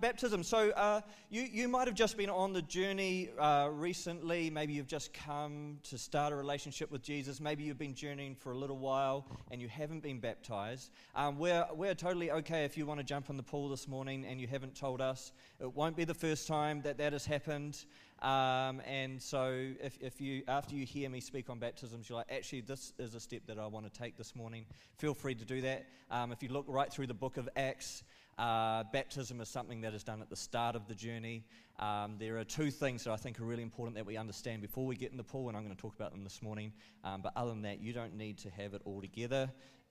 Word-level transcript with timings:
Baptism. 0.00 0.44
So, 0.44 0.70
uh, 0.70 1.00
you, 1.28 1.42
you 1.42 1.66
might 1.66 1.88
have 1.88 1.96
just 1.96 2.16
been 2.16 2.30
on 2.30 2.52
the 2.52 2.62
journey 2.62 3.30
uh, 3.38 3.68
recently. 3.72 4.48
Maybe 4.48 4.72
you've 4.72 4.86
just 4.86 5.12
come 5.12 5.78
to 5.84 5.98
start 5.98 6.32
a 6.32 6.36
relationship 6.36 6.90
with 6.92 7.02
Jesus. 7.02 7.40
Maybe 7.40 7.64
you've 7.64 7.78
been 7.78 7.94
journeying 7.94 8.36
for 8.36 8.52
a 8.52 8.56
little 8.56 8.78
while 8.78 9.26
and 9.50 9.60
you 9.60 9.68
haven't 9.68 10.00
been 10.00 10.20
baptized. 10.20 10.90
Um, 11.16 11.38
we're, 11.38 11.66
we're 11.74 11.94
totally 11.94 12.30
okay 12.30 12.64
if 12.64 12.78
you 12.78 12.86
want 12.86 13.00
to 13.00 13.04
jump 13.04 13.28
in 13.28 13.36
the 13.36 13.42
pool 13.42 13.68
this 13.68 13.88
morning 13.88 14.24
and 14.24 14.40
you 14.40 14.46
haven't 14.46 14.76
told 14.76 15.00
us. 15.00 15.32
It 15.60 15.74
won't 15.74 15.96
be 15.96 16.04
the 16.04 16.14
first 16.14 16.46
time 16.46 16.80
that 16.82 16.98
that 16.98 17.12
has 17.12 17.26
happened. 17.26 17.84
Um, 18.22 18.80
and 18.84 19.22
so, 19.22 19.72
if, 19.80 19.96
if 20.00 20.20
you, 20.20 20.42
after 20.48 20.74
you 20.74 20.84
hear 20.84 21.08
me 21.08 21.20
speak 21.20 21.50
on 21.50 21.60
baptisms, 21.60 22.08
you're 22.08 22.18
like, 22.18 22.26
actually, 22.30 22.62
this 22.62 22.92
is 22.98 23.14
a 23.14 23.20
step 23.20 23.42
that 23.46 23.60
I 23.60 23.66
want 23.66 23.92
to 23.92 23.96
take 23.96 24.16
this 24.16 24.34
morning, 24.34 24.64
feel 24.96 25.14
free 25.14 25.36
to 25.36 25.44
do 25.44 25.60
that. 25.60 25.86
Um, 26.10 26.32
if 26.32 26.42
you 26.42 26.48
look 26.48 26.64
right 26.66 26.92
through 26.92 27.06
the 27.06 27.14
book 27.14 27.36
of 27.36 27.48
Acts, 27.54 28.02
uh, 28.38 28.84
baptism 28.92 29.40
is 29.40 29.48
something 29.48 29.80
that 29.80 29.94
is 29.94 30.04
done 30.04 30.22
at 30.22 30.30
the 30.30 30.36
start 30.36 30.76
of 30.76 30.86
the 30.86 30.94
journey. 30.94 31.44
Um, 31.78 32.16
there 32.18 32.38
are 32.38 32.44
two 32.44 32.70
things 32.70 33.04
that 33.04 33.12
I 33.12 33.16
think 33.16 33.40
are 33.40 33.44
really 33.44 33.62
important 33.62 33.96
that 33.96 34.06
we 34.06 34.16
understand 34.16 34.62
before 34.62 34.86
we 34.86 34.96
get 34.96 35.10
in 35.10 35.16
the 35.16 35.24
pool, 35.24 35.48
and 35.48 35.56
I'm 35.56 35.64
going 35.64 35.74
to 35.74 35.80
talk 35.80 35.94
about 35.94 36.12
them 36.12 36.22
this 36.22 36.40
morning. 36.40 36.72
Um, 37.02 37.20
but 37.20 37.32
other 37.34 37.50
than 37.50 37.62
that, 37.62 37.80
you 37.80 37.92
don't 37.92 38.16
need 38.16 38.38
to 38.38 38.50
have 38.50 38.74
it 38.74 38.82
all 38.84 39.00
together. 39.00 39.50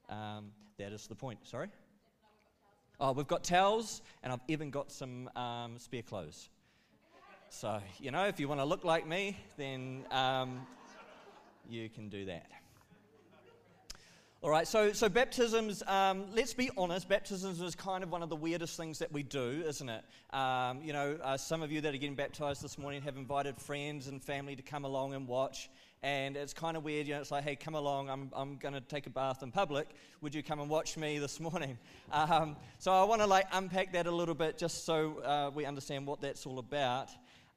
Um, 0.10 0.52
that 0.78 0.94
is 0.94 1.08
the 1.08 1.16
point. 1.16 1.40
Sorry? 1.44 1.68
Oh, 3.00 3.12
we've 3.12 3.28
got 3.28 3.44
towels, 3.44 4.02
and 4.24 4.32
I've 4.32 4.40
even 4.48 4.70
got 4.70 4.92
some 4.92 5.30
um, 5.36 5.78
spare 5.78 6.02
clothes. 6.02 6.50
So, 7.50 7.80
you 8.00 8.12
know, 8.12 8.26
if 8.26 8.40
you 8.40 8.48
want 8.48 8.60
to 8.60 8.66
look 8.66 8.84
like 8.84 9.08
me, 9.08 9.38
then 9.58 10.06
um, 10.12 10.66
you 11.70 11.90
can 11.90 12.10
do 12.10 12.26
that. 12.26 12.48
All 14.44 14.52
right, 14.52 14.68
so, 14.68 14.94
so 14.94 15.10
baptisms, 15.10 15.82
um, 15.88 16.26
let's 16.36 16.54
be 16.54 16.70
honest, 16.78 17.10
baptisms 17.10 17.60
is 17.60 17.74
kind 17.74 18.04
of 18.04 18.12
one 18.12 18.22
of 18.22 18.30
the 18.30 18.36
weirdest 18.36 18.78
things 18.78 19.00
that 19.00 19.12
we 19.12 19.24
do, 19.24 19.64
isn't 19.66 19.90
it? 19.90 20.04
Um, 20.32 20.80
you 20.84 20.94
know, 20.94 21.18
uh, 21.24 21.38
some 21.38 21.64
of 21.64 21.72
you 21.72 21.82
that 21.82 21.96
are 21.96 21.98
getting 21.98 22.14
baptized 22.14 22.62
this 22.62 22.78
morning 22.78 23.02
have 23.02 23.18
invited 23.18 23.58
friends 23.58 24.08
and 24.08 24.22
family 24.22 24.56
to 24.56 24.62
come 24.62 24.86
along 24.86 25.16
and 25.16 25.28
watch, 25.28 25.72
and 26.04 26.38
it's 26.38 26.54
kind 26.54 26.78
of 26.78 26.84
weird, 26.84 27.08
you 27.08 27.16
know, 27.16 27.20
it's 27.20 27.32
like, 27.32 27.46
hey, 27.46 27.56
come 27.56 27.74
along, 27.74 28.12
I'm, 28.12 28.30
I'm 28.32 28.58
going 28.58 28.76
to 28.76 28.82
take 28.82 29.08
a 29.08 29.10
bath 29.10 29.42
in 29.42 29.52
public. 29.52 29.90
Would 30.22 30.36
you 30.36 30.44
come 30.44 30.60
and 30.60 30.70
watch 30.70 30.98
me 30.98 31.18
this 31.18 31.40
morning? 31.40 31.78
Um, 32.10 32.56
so 32.80 32.94
I 32.94 33.04
want 33.04 33.22
to 33.22 33.28
like 33.28 33.48
unpack 33.52 33.92
that 33.94 34.08
a 34.08 34.12
little 34.12 34.36
bit 34.36 34.58
just 34.58 34.86
so 34.86 35.20
uh, 35.20 35.52
we 35.54 35.66
understand 35.66 36.08
what 36.08 36.22
that's 36.22 36.46
all 36.46 36.60
about. 36.60 37.10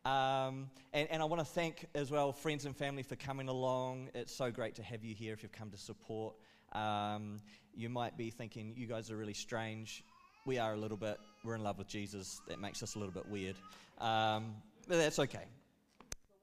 Um, 0.04 0.70
and, 0.92 1.08
and, 1.10 1.22
I 1.22 1.26
want 1.26 1.40
to 1.40 1.44
thank 1.44 1.84
as 1.94 2.10
well 2.10 2.32
friends 2.32 2.64
and 2.64 2.74
family 2.74 3.02
for 3.02 3.16
coming 3.16 3.48
along. 3.48 4.08
It's 4.14 4.34
so 4.34 4.50
great 4.50 4.74
to 4.76 4.82
have 4.82 5.04
you 5.04 5.14
here 5.14 5.34
if 5.34 5.42
you've 5.42 5.52
come 5.52 5.70
to 5.70 5.76
support. 5.76 6.34
Um, 6.72 7.40
you 7.74 7.88
might 7.88 8.16
be 8.16 8.30
thinking, 8.30 8.74
you 8.76 8.86
guys 8.86 9.10
are 9.10 9.16
really 9.16 9.34
strange. 9.34 10.04
We 10.46 10.58
are 10.58 10.74
a 10.74 10.76
little 10.76 10.96
bit. 10.96 11.18
We're 11.44 11.54
in 11.54 11.62
love 11.62 11.78
with 11.78 11.88
Jesus. 11.88 12.40
That 12.48 12.60
makes 12.60 12.82
us 12.82 12.94
a 12.94 12.98
little 12.98 13.12
bit 13.12 13.28
weird. 13.28 13.56
Um, 13.98 14.54
but 14.88 14.96
that's 14.96 15.18
okay. 15.18 15.44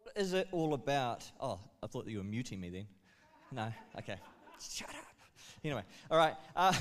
What 0.04 0.18
is 0.18 0.34
it 0.34 0.48
all 0.52 0.74
about? 0.74 1.30
Oh, 1.40 1.60
I 1.84 1.88
thought 1.88 2.08
you 2.08 2.20
were 2.20 2.24
muting 2.24 2.60
me 2.60 2.70
then. 2.70 2.88
No? 3.52 3.74
Okay. 3.98 4.18
Shut 4.60 4.90
up. 4.90 4.96
Anyway, 5.64 5.84
all 6.10 6.18
right. 6.18 6.36
Uh, 6.56 6.74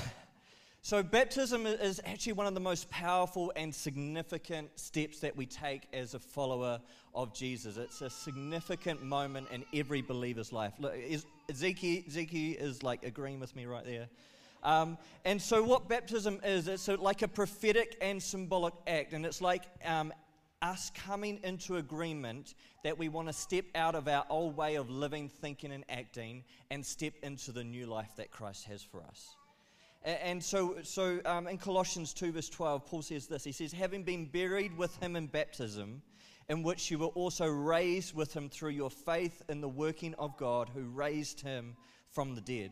so, 0.87 1.03
baptism 1.03 1.65
is 1.65 1.99
actually 2.05 2.31
one 2.31 2.47
of 2.47 2.53
the 2.53 2.61
most 2.61 2.89
powerful 2.89 3.51
and 3.57 3.75
significant 3.75 4.69
steps 4.79 5.19
that 5.19 5.35
we 5.35 5.45
take 5.45 5.81
as 5.91 6.13
a 6.13 6.19
follower 6.19 6.79
of 7.13 7.33
Jesus. 7.33 7.75
It's 7.75 7.99
a 7.99 8.09
significant 8.09 9.03
moment 9.03 9.47
in 9.51 9.65
every 9.73 10.01
believer's 10.01 10.53
life. 10.53 10.71
Look, 10.79 10.93
Ezekiel, 11.49 12.03
Ezekiel 12.07 12.55
is 12.57 12.83
like 12.83 13.03
agreeing 13.03 13.41
with 13.41 13.53
me 13.53 13.65
right 13.65 13.83
there. 13.83 14.07
Um, 14.63 14.97
and 15.25 15.41
so, 15.41 15.61
what 15.61 15.89
baptism 15.89 16.39
is, 16.41 16.69
it's 16.69 16.87
like 16.87 17.21
a 17.21 17.27
prophetic 17.27 17.97
and 17.99 18.23
symbolic 18.23 18.73
act, 18.87 19.11
and 19.11 19.25
it's 19.25 19.41
like 19.41 19.63
um, 19.83 20.13
us 20.61 20.89
coming 20.95 21.41
into 21.43 21.75
agreement 21.75 22.53
that 22.85 22.97
we 22.97 23.09
want 23.09 23.27
to 23.27 23.33
step 23.33 23.65
out 23.75 23.95
of 23.95 24.07
our 24.07 24.25
old 24.29 24.55
way 24.55 24.75
of 24.75 24.89
living, 24.89 25.27
thinking, 25.27 25.73
and 25.73 25.83
acting 25.89 26.45
and 26.71 26.85
step 26.85 27.11
into 27.23 27.51
the 27.51 27.65
new 27.65 27.87
life 27.87 28.11
that 28.15 28.31
Christ 28.31 28.63
has 28.67 28.81
for 28.81 29.01
us. 29.03 29.36
And 30.07 30.41
so, 30.41 30.77
so 30.83 31.19
um, 31.25 31.47
in 31.47 31.57
Colossians 31.57 32.13
2, 32.13 32.31
verse 32.31 32.47
12, 32.47 32.85
Paul 32.85 33.01
says 33.01 33.27
this 33.27 33.43
He 33.43 33.51
says, 33.51 33.73
Having 33.73 34.03
been 34.03 34.25
buried 34.25 34.77
with 34.77 34.95
him 35.03 35.17
in 35.17 35.27
baptism, 35.27 36.01
in 36.47 36.63
which 36.63 36.89
you 36.89 36.97
were 36.97 37.07
also 37.07 37.45
raised 37.45 38.15
with 38.15 38.33
him 38.33 38.47
through 38.47 38.69
your 38.69 38.89
faith 38.89 39.41
in 39.49 39.59
the 39.59 39.67
working 39.67 40.15
of 40.15 40.37
God 40.37 40.69
who 40.73 40.83
raised 40.83 41.41
him 41.41 41.75
from 42.09 42.35
the 42.35 42.41
dead. 42.41 42.71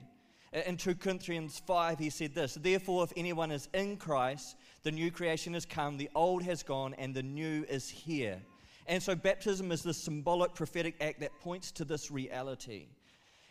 In 0.65 0.77
2 0.77 0.95
Corinthians 0.95 1.61
5, 1.67 1.99
he 1.99 2.09
said 2.09 2.33
this 2.33 2.53
Therefore, 2.55 3.03
if 3.03 3.11
anyone 3.17 3.51
is 3.51 3.67
in 3.73 3.97
Christ, 3.97 4.55
the 4.83 4.91
new 4.91 5.11
creation 5.11 5.53
has 5.55 5.65
come, 5.65 5.97
the 5.97 6.09
old 6.15 6.41
has 6.43 6.63
gone, 6.63 6.93
and 6.97 7.13
the 7.13 7.23
new 7.23 7.65
is 7.67 7.89
here. 7.89 8.41
And 8.87 9.03
so, 9.03 9.13
baptism 9.13 9.73
is 9.73 9.81
the 9.81 9.93
symbolic 9.93 10.53
prophetic 10.53 10.95
act 11.01 11.19
that 11.19 11.37
points 11.41 11.71
to 11.73 11.83
this 11.83 12.09
reality. 12.09 12.87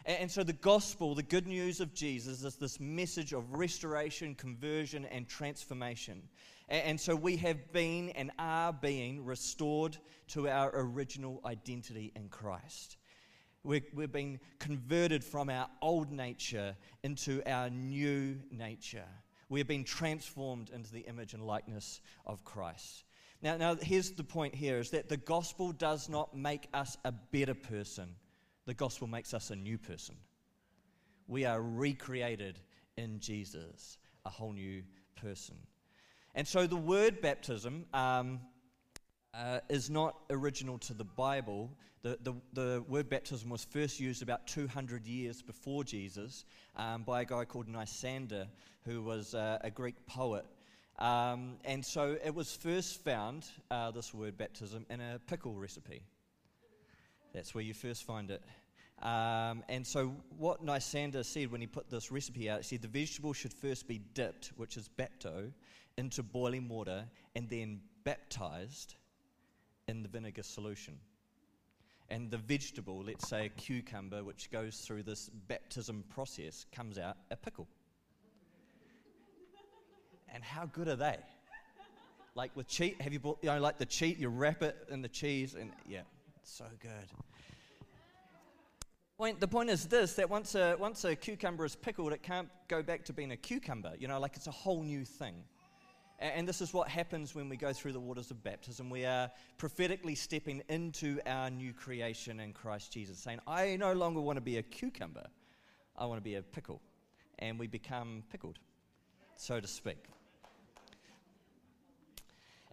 And 0.06 0.30
so, 0.30 0.42
the 0.42 0.52
gospel, 0.52 1.14
the 1.14 1.22
good 1.22 1.46
news 1.46 1.80
of 1.80 1.94
Jesus, 1.94 2.44
is 2.44 2.56
this 2.56 2.78
message 2.78 3.32
of 3.32 3.50
restoration, 3.54 4.34
conversion, 4.34 5.06
and 5.06 5.26
transformation. 5.26 6.22
And 6.68 7.00
so, 7.00 7.16
we 7.16 7.38
have 7.38 7.72
been 7.72 8.10
and 8.10 8.30
are 8.38 8.72
being 8.72 9.24
restored 9.24 9.96
to 10.28 10.48
our 10.48 10.70
original 10.74 11.40
identity 11.46 12.12
in 12.14 12.28
Christ. 12.28 12.98
we 13.62 13.82
have 13.98 14.12
been 14.12 14.40
converted 14.58 15.24
from 15.24 15.48
our 15.48 15.68
old 15.80 16.12
nature 16.12 16.76
into 17.02 17.42
our 17.50 17.70
new 17.70 18.38
nature. 18.50 19.08
We 19.48 19.58
have 19.58 19.68
been 19.68 19.84
transformed 19.84 20.68
into 20.68 20.92
the 20.92 21.00
image 21.00 21.32
and 21.32 21.46
likeness 21.46 22.02
of 22.26 22.44
Christ. 22.44 23.04
Now, 23.40 23.56
now, 23.56 23.74
here's 23.76 24.10
the 24.10 24.24
point 24.24 24.54
here 24.54 24.78
is 24.78 24.90
that 24.90 25.08
the 25.08 25.16
gospel 25.16 25.72
does 25.72 26.10
not 26.10 26.36
make 26.36 26.68
us 26.74 26.98
a 27.06 27.12
better 27.12 27.54
person 27.54 28.16
the 28.66 28.74
gospel 28.74 29.06
makes 29.06 29.34
us 29.34 29.50
a 29.50 29.56
new 29.56 29.78
person. 29.78 30.16
We 31.26 31.44
are 31.44 31.60
recreated 31.60 32.58
in 32.96 33.18
Jesus, 33.20 33.98
a 34.24 34.30
whole 34.30 34.52
new 34.52 34.82
person. 35.16 35.56
And 36.34 36.46
so 36.46 36.66
the 36.66 36.76
word 36.76 37.20
baptism 37.20 37.86
um, 37.94 38.40
uh, 39.32 39.60
is 39.68 39.90
not 39.90 40.16
original 40.30 40.78
to 40.78 40.94
the 40.94 41.04
Bible. 41.04 41.70
The, 42.02 42.18
the, 42.22 42.34
the, 42.52 42.84
word 42.88 43.08
baptism 43.08 43.48
was 43.48 43.64
first 43.64 44.00
used 44.00 44.22
about 44.22 44.46
200 44.46 45.06
years 45.06 45.42
before 45.42 45.84
Jesus 45.84 46.44
um, 46.76 47.02
by 47.02 47.22
a 47.22 47.24
guy 47.24 47.44
called 47.44 47.68
Nicander, 47.68 48.46
who 48.84 49.02
was 49.02 49.34
uh, 49.34 49.58
a 49.62 49.70
Greek 49.70 49.94
poet. 50.06 50.44
Um, 50.98 51.56
and 51.64 51.84
so 51.84 52.16
it 52.24 52.34
was 52.34 52.54
first 52.54 53.02
found, 53.02 53.46
uh, 53.70 53.90
this 53.90 54.14
word 54.14 54.36
baptism, 54.36 54.86
in 54.90 55.00
a 55.00 55.18
pickle 55.26 55.54
recipe. 55.54 56.02
That's 57.34 57.54
where 57.54 57.64
you 57.64 57.74
first 57.74 58.04
find 58.04 58.30
it. 58.30 58.42
Um, 59.02 59.64
and 59.68 59.84
so, 59.86 60.14
what 60.38 60.64
Nicander 60.64 61.24
said 61.24 61.50
when 61.50 61.60
he 61.60 61.66
put 61.66 61.90
this 61.90 62.10
recipe 62.10 62.48
out, 62.48 62.58
he 62.58 62.64
said 62.64 62.82
the 62.82 62.88
vegetable 62.88 63.32
should 63.32 63.52
first 63.52 63.88
be 63.88 64.00
dipped, 64.14 64.52
which 64.56 64.76
is 64.76 64.88
bapto, 64.96 65.50
into 65.98 66.22
boiling 66.22 66.68
water 66.68 67.04
and 67.34 67.48
then 67.48 67.80
baptized 68.04 68.94
in 69.88 70.02
the 70.02 70.08
vinegar 70.08 70.42
solution. 70.42 70.94
And 72.08 72.30
the 72.30 72.38
vegetable, 72.38 73.02
let's 73.04 73.28
say 73.28 73.46
a 73.46 73.48
cucumber, 73.48 74.22
which 74.22 74.50
goes 74.50 74.78
through 74.78 75.02
this 75.02 75.30
baptism 75.48 76.04
process, 76.08 76.66
comes 76.72 76.98
out 76.98 77.16
a 77.30 77.36
pickle. 77.36 77.66
and 80.32 80.42
how 80.42 80.66
good 80.66 80.88
are 80.88 80.96
they? 80.96 81.18
Like 82.34 82.50
with 82.56 82.66
cheese, 82.66 82.94
have 83.00 83.12
you 83.12 83.20
bought, 83.20 83.38
you 83.42 83.48
know, 83.48 83.60
like 83.60 83.78
the 83.78 83.86
cheese, 83.86 84.16
you 84.18 84.28
wrap 84.28 84.62
it 84.62 84.76
in 84.90 85.02
the 85.02 85.08
cheese, 85.08 85.54
and 85.54 85.70
yeah, 85.88 86.02
so 86.46 86.64
good. 86.80 87.08
Point, 89.16 89.40
the 89.40 89.48
point 89.48 89.70
is 89.70 89.86
this 89.86 90.14
that 90.14 90.28
once 90.28 90.54
a, 90.54 90.76
once 90.78 91.04
a 91.04 91.14
cucumber 91.14 91.64
is 91.64 91.76
pickled, 91.76 92.12
it 92.12 92.22
can't 92.22 92.48
go 92.68 92.82
back 92.82 93.04
to 93.04 93.12
being 93.12 93.32
a 93.32 93.36
cucumber. 93.36 93.92
You 93.98 94.08
know, 94.08 94.18
like 94.18 94.36
it's 94.36 94.48
a 94.48 94.52
whole 94.52 94.82
new 94.82 95.04
thing. 95.04 95.34
And, 96.18 96.32
and 96.34 96.48
this 96.48 96.60
is 96.60 96.74
what 96.74 96.88
happens 96.88 97.34
when 97.34 97.48
we 97.48 97.56
go 97.56 97.72
through 97.72 97.92
the 97.92 98.00
waters 98.00 98.30
of 98.30 98.42
baptism. 98.42 98.90
We 98.90 99.04
are 99.04 99.30
prophetically 99.56 100.14
stepping 100.16 100.62
into 100.68 101.20
our 101.26 101.48
new 101.48 101.72
creation 101.72 102.40
in 102.40 102.52
Christ 102.52 102.92
Jesus, 102.92 103.18
saying, 103.18 103.38
I 103.46 103.76
no 103.76 103.92
longer 103.92 104.20
want 104.20 104.36
to 104.36 104.42
be 104.42 104.58
a 104.58 104.62
cucumber, 104.62 105.26
I 105.96 106.06
want 106.06 106.18
to 106.18 106.24
be 106.24 106.34
a 106.34 106.42
pickle. 106.42 106.80
And 107.38 107.58
we 107.58 107.66
become 107.66 108.24
pickled, 108.30 108.58
so 109.36 109.60
to 109.60 109.66
speak. 109.66 110.04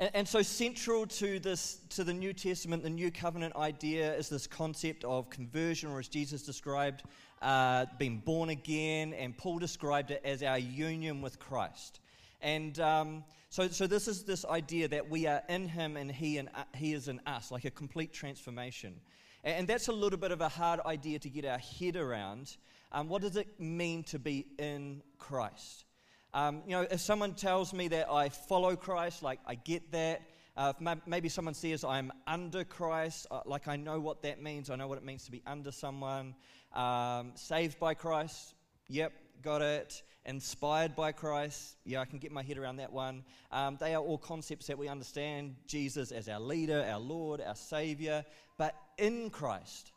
And, 0.01 0.09
and, 0.15 0.27
so, 0.27 0.41
central 0.41 1.05
to 1.05 1.37
this, 1.37 1.77
to 1.89 2.03
the 2.03 2.11
New 2.11 2.33
Testament, 2.33 2.81
the 2.81 2.89
New 2.89 3.11
Covenant 3.11 3.55
idea 3.55 4.15
is 4.15 4.29
this 4.29 4.47
concept 4.47 5.03
of 5.03 5.29
conversion, 5.29 5.91
or 5.91 5.99
as 5.99 6.07
Jesus 6.07 6.41
described, 6.41 7.03
uh, 7.43 7.85
being 7.99 8.17
born 8.17 8.49
again, 8.49 9.13
and 9.13 9.37
Paul 9.37 9.59
described 9.59 10.09
it 10.09 10.19
as 10.25 10.41
our 10.41 10.57
union 10.57 11.21
with 11.21 11.37
Christ. 11.37 11.99
And 12.41 12.79
um, 12.79 13.23
so, 13.51 13.67
so 13.67 13.85
this 13.85 14.07
is 14.07 14.23
this 14.23 14.43
idea 14.43 14.87
that 14.87 15.07
we 15.07 15.27
are 15.27 15.43
in 15.49 15.67
Him 15.67 15.95
and 15.97 16.11
He 16.11 16.39
and 16.39 16.49
uh, 16.55 16.63
He 16.73 16.93
is 16.93 17.07
in 17.07 17.21
us, 17.27 17.51
like 17.51 17.65
a 17.65 17.71
complete 17.71 18.11
transformation. 18.11 18.95
And, 19.43 19.55
and 19.55 19.67
that's 19.67 19.87
a 19.87 19.93
little 19.93 20.17
bit 20.17 20.31
of 20.31 20.41
a 20.41 20.49
hard 20.49 20.79
idea 20.79 21.19
to 21.19 21.29
get 21.29 21.45
our 21.45 21.59
head 21.59 21.95
around. 21.95 22.57
Um, 22.91 23.07
what 23.07 23.21
does 23.21 23.35
it 23.35 23.59
mean 23.59 24.01
to 24.05 24.17
be 24.17 24.47
in 24.57 25.03
Christ? 25.19 25.85
Um, 26.33 26.63
you 26.65 26.71
know, 26.71 26.87
if 26.89 27.01
someone 27.01 27.33
tells 27.33 27.73
me 27.73 27.87
that 27.89 28.09
I 28.09 28.29
follow 28.29 28.75
Christ, 28.75 29.23
like 29.23 29.39
I 29.45 29.55
get 29.55 29.91
that. 29.91 30.21
Uh, 30.57 30.73
maybe 31.07 31.29
someone 31.29 31.53
says 31.53 31.83
I'm 31.83 32.11
under 32.27 32.65
Christ, 32.65 33.25
uh, 33.31 33.39
like 33.45 33.69
I 33.69 33.77
know 33.77 34.01
what 34.01 34.21
that 34.23 34.41
means. 34.41 34.69
I 34.69 34.75
know 34.75 34.87
what 34.87 34.97
it 34.97 35.03
means 35.03 35.23
to 35.25 35.31
be 35.31 35.41
under 35.47 35.71
someone. 35.71 36.35
Um, 36.73 37.31
saved 37.35 37.79
by 37.79 37.93
Christ, 37.93 38.53
yep, 38.87 39.13
got 39.41 39.61
it. 39.61 40.03
Inspired 40.25 40.95
by 40.95 41.13
Christ, 41.13 41.77
yeah, 41.83 41.99
I 41.99 42.05
can 42.05 42.19
get 42.19 42.31
my 42.31 42.43
head 42.43 42.57
around 42.57 42.75
that 42.75 42.93
one. 42.93 43.23
Um, 43.51 43.77
they 43.79 43.95
are 43.95 44.03
all 44.03 44.19
concepts 44.19 44.67
that 44.67 44.77
we 44.77 44.87
understand 44.87 45.55
Jesus 45.67 46.11
as 46.11 46.29
our 46.29 46.39
leader, 46.39 46.85
our 46.87 46.99
Lord, 46.99 47.41
our 47.41 47.55
Savior. 47.55 48.23
But 48.57 48.75
in 48.99 49.31
Christ, 49.31 49.93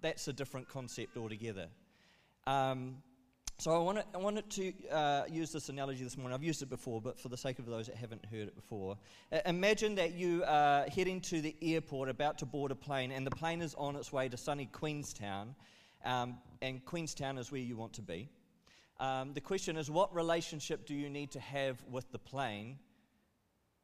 that's 0.00 0.28
a 0.28 0.32
different 0.32 0.68
concept 0.68 1.16
altogether. 1.16 1.66
Um, 2.46 2.98
so 3.60 3.72
I 3.72 3.78
wanted, 3.78 4.04
I 4.14 4.18
wanted 4.18 4.48
to 4.52 4.72
uh, 4.90 5.24
use 5.30 5.52
this 5.52 5.68
analogy 5.68 6.02
this 6.02 6.16
morning. 6.16 6.34
I've 6.34 6.42
used 6.42 6.62
it 6.62 6.70
before, 6.70 7.02
but 7.02 7.20
for 7.20 7.28
the 7.28 7.36
sake 7.36 7.58
of 7.58 7.66
those 7.66 7.88
that 7.88 7.96
haven't 7.96 8.24
heard 8.24 8.48
it 8.48 8.56
before, 8.56 8.96
uh, 9.30 9.40
imagine 9.44 9.94
that 9.96 10.14
you 10.14 10.42
are 10.46 10.84
heading 10.84 11.20
to 11.22 11.42
the 11.42 11.54
airport, 11.60 12.08
about 12.08 12.38
to 12.38 12.46
board 12.46 12.70
a 12.70 12.74
plane, 12.74 13.12
and 13.12 13.26
the 13.26 13.30
plane 13.30 13.60
is 13.60 13.74
on 13.74 13.96
its 13.96 14.14
way 14.14 14.30
to 14.30 14.36
sunny 14.38 14.64
Queenstown, 14.64 15.54
um, 16.06 16.38
and 16.62 16.82
Queenstown 16.86 17.36
is 17.36 17.52
where 17.52 17.60
you 17.60 17.76
want 17.76 17.92
to 17.92 18.02
be. 18.02 18.30
Um, 18.98 19.34
the 19.34 19.42
question 19.42 19.76
is, 19.76 19.90
what 19.90 20.14
relationship 20.14 20.86
do 20.86 20.94
you 20.94 21.10
need 21.10 21.30
to 21.32 21.40
have 21.40 21.84
with 21.90 22.10
the 22.12 22.18
plane 22.18 22.78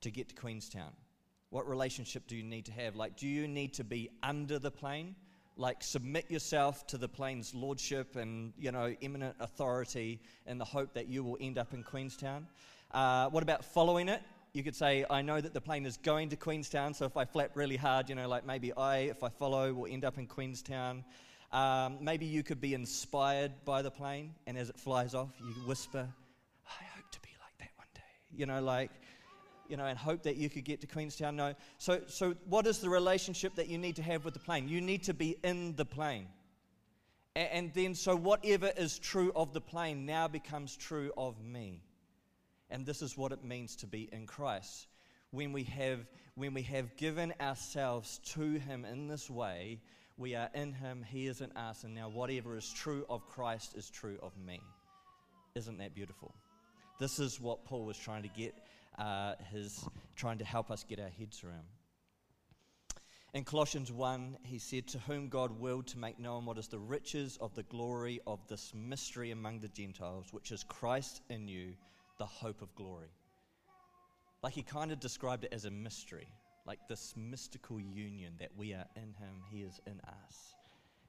to 0.00 0.11
get 0.11 0.31
to 0.31 0.34
Queenstown? 0.34 0.93
What 1.50 1.69
relationship 1.69 2.26
do 2.26 2.34
you 2.34 2.44
need 2.44 2.64
to 2.64 2.73
have? 2.73 2.96
Like, 2.96 3.19
do 3.19 3.28
you 3.28 3.46
need 3.46 3.75
to 3.75 3.84
be 3.84 4.08
under 4.23 4.58
the 4.58 4.70
plane? 4.70 5.17
Like 5.56 5.82
submit 5.82 6.31
yourself 6.31 6.87
to 6.88 6.99
the 6.99 7.08
plane's 7.08 7.55
lordship 7.55 8.17
and 8.17 8.53
you 8.58 8.70
know 8.70 8.94
eminent 9.03 9.35
authority 9.41 10.20
in 10.47 10.58
the 10.58 10.64
hope 10.64 10.93
that 10.94 11.08
you 11.08 11.25
will 11.25 11.38
end 11.41 11.58
up 11.58 11.73
in 11.73 11.82
queenstown. 11.82 12.47
Uh, 12.93 13.29
what 13.31 13.43
about 13.43 13.64
following 13.64 14.08
it? 14.08 14.23
You 14.53 14.62
could 14.62 14.76
say 14.76 15.05
i 15.11 15.20
know 15.20 15.41
that 15.41 15.53
the 15.53 15.61
plane 15.61 15.85
is 15.85 15.99
going 15.99 16.31
to 16.31 16.37
queenstown 16.37 16.94
so 16.94 17.05
if 17.05 17.17
i 17.19 17.26
flap 17.26 17.50
really 17.55 17.76
hard 17.76 18.08
you 18.08 18.14
know 18.14 18.26
like 18.26 18.47
maybe 18.47 18.73
i 18.75 18.99
if 18.99 19.23
i 19.23 19.29
follow 19.29 19.75
will 19.75 19.87
end 19.91 20.05
up 20.05 20.19
in 20.19 20.26
queenstown. 20.26 21.05
Um, 21.53 21.99
maybe 22.00 22.26
you 22.26 22.43
could 22.43 22.61
be 22.61 22.75
inspired 22.75 23.52
by 23.64 23.81
the 23.82 23.91
plane 23.91 24.35
and 24.47 24.59
as 24.59 24.69
it 24.69 24.79
flies 24.79 25.14
off 25.14 25.31
you 25.41 25.52
whisper 25.67 26.09
i 26.67 26.85
hope 26.94 27.11
to 27.11 27.20
be 27.20 27.29
like 27.41 27.59
that 27.59 27.70
one 27.76 27.88
day. 27.94 28.00
You 28.35 28.47
know 28.47 28.62
like 28.62 28.91
you 29.69 29.77
know, 29.77 29.87
and 29.87 29.99
hope 29.99 30.23
that 30.25 30.37
you 30.37 30.49
could 30.49 30.65
get 30.65 30.81
to 30.81 30.87
Queenstown. 30.87 31.37
No. 31.37 31.55
So, 31.79 32.01
so 32.07 32.35
what 32.49 32.67
is 32.67 32.79
the 32.79 32.89
relationship 32.89 33.55
that 33.57 33.69
you 33.69 33.79
need 33.79 33.97
to 33.97 34.03
have 34.03 34.25
with 34.25 34.35
the 34.35 34.41
plane? 34.41 34.69
You 34.69 34.81
need 34.81 35.05
to 35.05 35.15
be 35.15 35.37
in 35.43 35.77
the 35.77 35.85
plane. 35.85 36.27
And, 37.35 37.49
and 37.53 37.75
then, 37.75 37.95
so 37.95 38.17
whatever 38.17 38.71
is 38.77 38.99
true 38.99 39.33
of 39.35 39.53
the 39.53 39.61
plane 39.61 40.07
now 40.07 40.29
becomes 40.29 40.77
true 40.77 41.13
of 41.17 41.43
me. 41.43 41.83
And 42.71 42.85
this 42.85 43.03
is 43.03 43.17
what 43.17 43.33
it 43.33 43.45
means 43.45 43.77
to 43.77 43.87
be 43.87 44.09
in 44.13 44.27
Christ. 44.27 44.89
When 45.31 45.53
we 45.53 45.65
have, 45.65 46.01
when 46.35 46.55
we 46.55 46.62
have 46.62 46.97
given 46.97 47.35
ourselves 47.41 48.21
to 48.33 48.59
Him 48.59 48.85
in 48.85 49.09
this 49.09 49.31
way, 49.31 49.81
we 50.17 50.35
are 50.35 50.49
in 50.55 50.73
Him, 50.73 51.05
He 51.07 51.27
is 51.27 51.41
in 51.41 51.53
us, 51.53 51.85
and 51.85 51.95
now 51.95 52.09
whatever 52.09 52.57
is 52.57 52.73
true 52.73 53.05
of 53.09 53.27
Christ 53.29 53.77
is 53.77 53.91
true 53.91 54.19
of 54.23 54.33
me. 54.39 54.61
Isn't 55.55 55.79
that 55.79 55.95
beautiful? 55.95 56.35
This 56.99 57.19
is 57.19 57.41
what 57.41 57.65
Paul 57.65 57.85
was 57.85 57.99
trying 57.99 58.23
to 58.23 58.29
get 58.29 58.55
uh, 58.99 59.35
trying 60.15 60.39
to 60.39 60.45
help 60.45 60.71
us 60.71 60.85
get 60.85 61.01
our 61.01 61.09
heads 61.09 61.43
around. 61.45 61.67
In 63.35 63.45
Colossians 63.45 63.93
1, 63.93 64.39
he 64.45 64.59
said, 64.59 64.87
To 64.89 64.99
whom 65.01 65.29
God 65.29 65.61
willed 65.61 65.87
to 65.89 65.99
make 65.99 66.19
known 66.19 66.47
what 66.47 66.57
is 66.57 66.69
the 66.69 66.79
riches 66.79 67.37
of 67.41 67.55
the 67.55 67.65
glory 67.65 68.19
of 68.27 68.41
this 68.49 68.73
mystery 68.75 69.31
among 69.31 69.61
the 69.61 69.69
Gentiles, 69.69 70.29
which 70.31 70.53
is 70.53 70.65
Christ 70.65 71.21
in 71.29 71.47
you, 71.47 71.75
the 72.19 72.25
hope 72.25 72.63
of 72.63 72.75
glory. 72.75 73.11
Like 74.43 74.55
he 74.55 74.63
kind 74.63 74.91
of 74.91 75.01
described 75.01 75.45
it 75.45 75.53
as 75.53 75.67
a 75.67 75.71
mystery, 75.71 76.29
like 76.67 76.79
this 76.89 77.13
mystical 77.15 77.79
union 77.79 78.33
that 78.39 78.57
we 78.57 78.73
are 78.73 78.87
in 78.97 79.13
him, 79.19 79.43
he 79.51 79.63
is 79.63 79.81
in 79.87 80.01
us. 80.01 80.55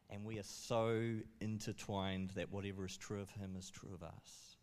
And 0.10 0.26
we 0.26 0.38
are 0.38 0.44
so 0.44 1.16
intertwined 1.40 2.32
that 2.36 2.52
whatever 2.52 2.86
is 2.86 2.98
true 2.98 3.22
of 3.22 3.30
him 3.30 3.56
is 3.58 3.70
true 3.70 3.94
of 3.94 4.04
us. 4.04 4.57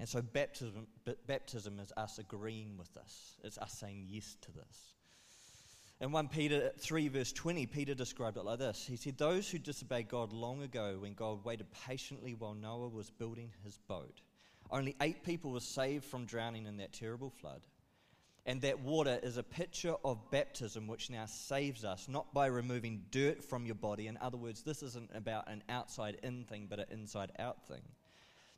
And 0.00 0.08
so 0.08 0.20
baptism, 0.22 0.86
baptism 1.26 1.78
is 1.78 1.92
us 1.96 2.18
agreeing 2.18 2.76
with 2.76 2.92
this. 2.94 3.36
It's 3.44 3.58
us 3.58 3.72
saying 3.72 4.06
yes 4.08 4.36
to 4.42 4.52
this. 4.52 4.94
In 6.00 6.10
1 6.10 6.28
Peter 6.28 6.72
3, 6.76 7.08
verse 7.08 7.32
20, 7.32 7.66
Peter 7.66 7.94
described 7.94 8.36
it 8.36 8.44
like 8.44 8.58
this 8.58 8.84
He 8.86 8.96
said, 8.96 9.16
Those 9.16 9.48
who 9.48 9.58
disobeyed 9.58 10.08
God 10.08 10.32
long 10.32 10.62
ago, 10.62 10.96
when 10.98 11.14
God 11.14 11.44
waited 11.44 11.66
patiently 11.86 12.34
while 12.34 12.54
Noah 12.54 12.88
was 12.88 13.10
building 13.10 13.52
his 13.62 13.78
boat, 13.88 14.20
only 14.70 14.96
eight 15.00 15.22
people 15.22 15.52
were 15.52 15.60
saved 15.60 16.04
from 16.04 16.24
drowning 16.24 16.66
in 16.66 16.78
that 16.78 16.92
terrible 16.92 17.30
flood. 17.30 17.62
And 18.46 18.60
that 18.60 18.80
water 18.80 19.18
is 19.22 19.38
a 19.38 19.42
picture 19.42 19.94
of 20.04 20.30
baptism, 20.30 20.86
which 20.86 21.08
now 21.08 21.24
saves 21.24 21.82
us, 21.82 22.08
not 22.08 22.34
by 22.34 22.46
removing 22.46 23.04
dirt 23.10 23.42
from 23.42 23.64
your 23.64 23.74
body. 23.74 24.06
In 24.06 24.18
other 24.20 24.36
words, 24.36 24.62
this 24.62 24.82
isn't 24.82 25.10
about 25.14 25.48
an 25.48 25.62
outside 25.70 26.18
in 26.22 26.44
thing, 26.44 26.66
but 26.68 26.80
an 26.80 26.86
inside 26.90 27.32
out 27.38 27.66
thing 27.66 27.80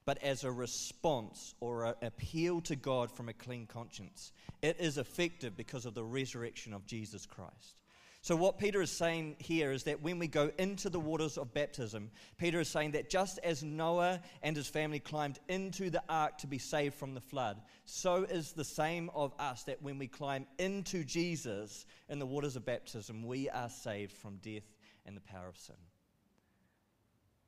but 0.06 0.22
as 0.22 0.44
a 0.44 0.50
response 0.50 1.54
or 1.60 1.84
an 1.84 1.94
appeal 2.00 2.60
to 2.62 2.76
God 2.76 3.10
from 3.10 3.28
a 3.28 3.34
clean 3.34 3.66
conscience. 3.66 4.32
It 4.62 4.76
is 4.80 4.96
effective 4.96 5.56
because 5.56 5.84
of 5.84 5.94
the 5.94 6.04
resurrection 6.04 6.72
of 6.72 6.86
Jesus 6.86 7.26
Christ. 7.26 7.82
So, 8.22 8.34
what 8.34 8.58
Peter 8.58 8.82
is 8.82 8.90
saying 8.90 9.36
here 9.38 9.70
is 9.70 9.84
that 9.84 10.02
when 10.02 10.18
we 10.18 10.26
go 10.26 10.50
into 10.58 10.90
the 10.90 10.98
waters 10.98 11.38
of 11.38 11.54
baptism, 11.54 12.10
Peter 12.38 12.58
is 12.58 12.68
saying 12.68 12.92
that 12.92 13.10
just 13.10 13.38
as 13.44 13.62
Noah 13.62 14.20
and 14.42 14.56
his 14.56 14.66
family 14.66 14.98
climbed 14.98 15.38
into 15.48 15.90
the 15.90 16.02
ark 16.08 16.38
to 16.38 16.48
be 16.48 16.58
saved 16.58 16.96
from 16.96 17.14
the 17.14 17.20
flood, 17.20 17.60
so 17.84 18.24
is 18.24 18.50
the 18.50 18.64
same 18.64 19.10
of 19.14 19.32
us 19.38 19.62
that 19.64 19.80
when 19.80 19.98
we 19.98 20.08
climb 20.08 20.46
into 20.58 21.04
Jesus 21.04 21.86
in 22.08 22.18
the 22.18 22.26
waters 22.26 22.56
of 22.56 22.64
baptism, 22.64 23.24
we 23.24 23.48
are 23.48 23.70
saved 23.70 24.12
from 24.12 24.38
death 24.38 24.74
and 25.04 25.16
the 25.16 25.20
power 25.20 25.46
of 25.46 25.56
sin. 25.56 25.76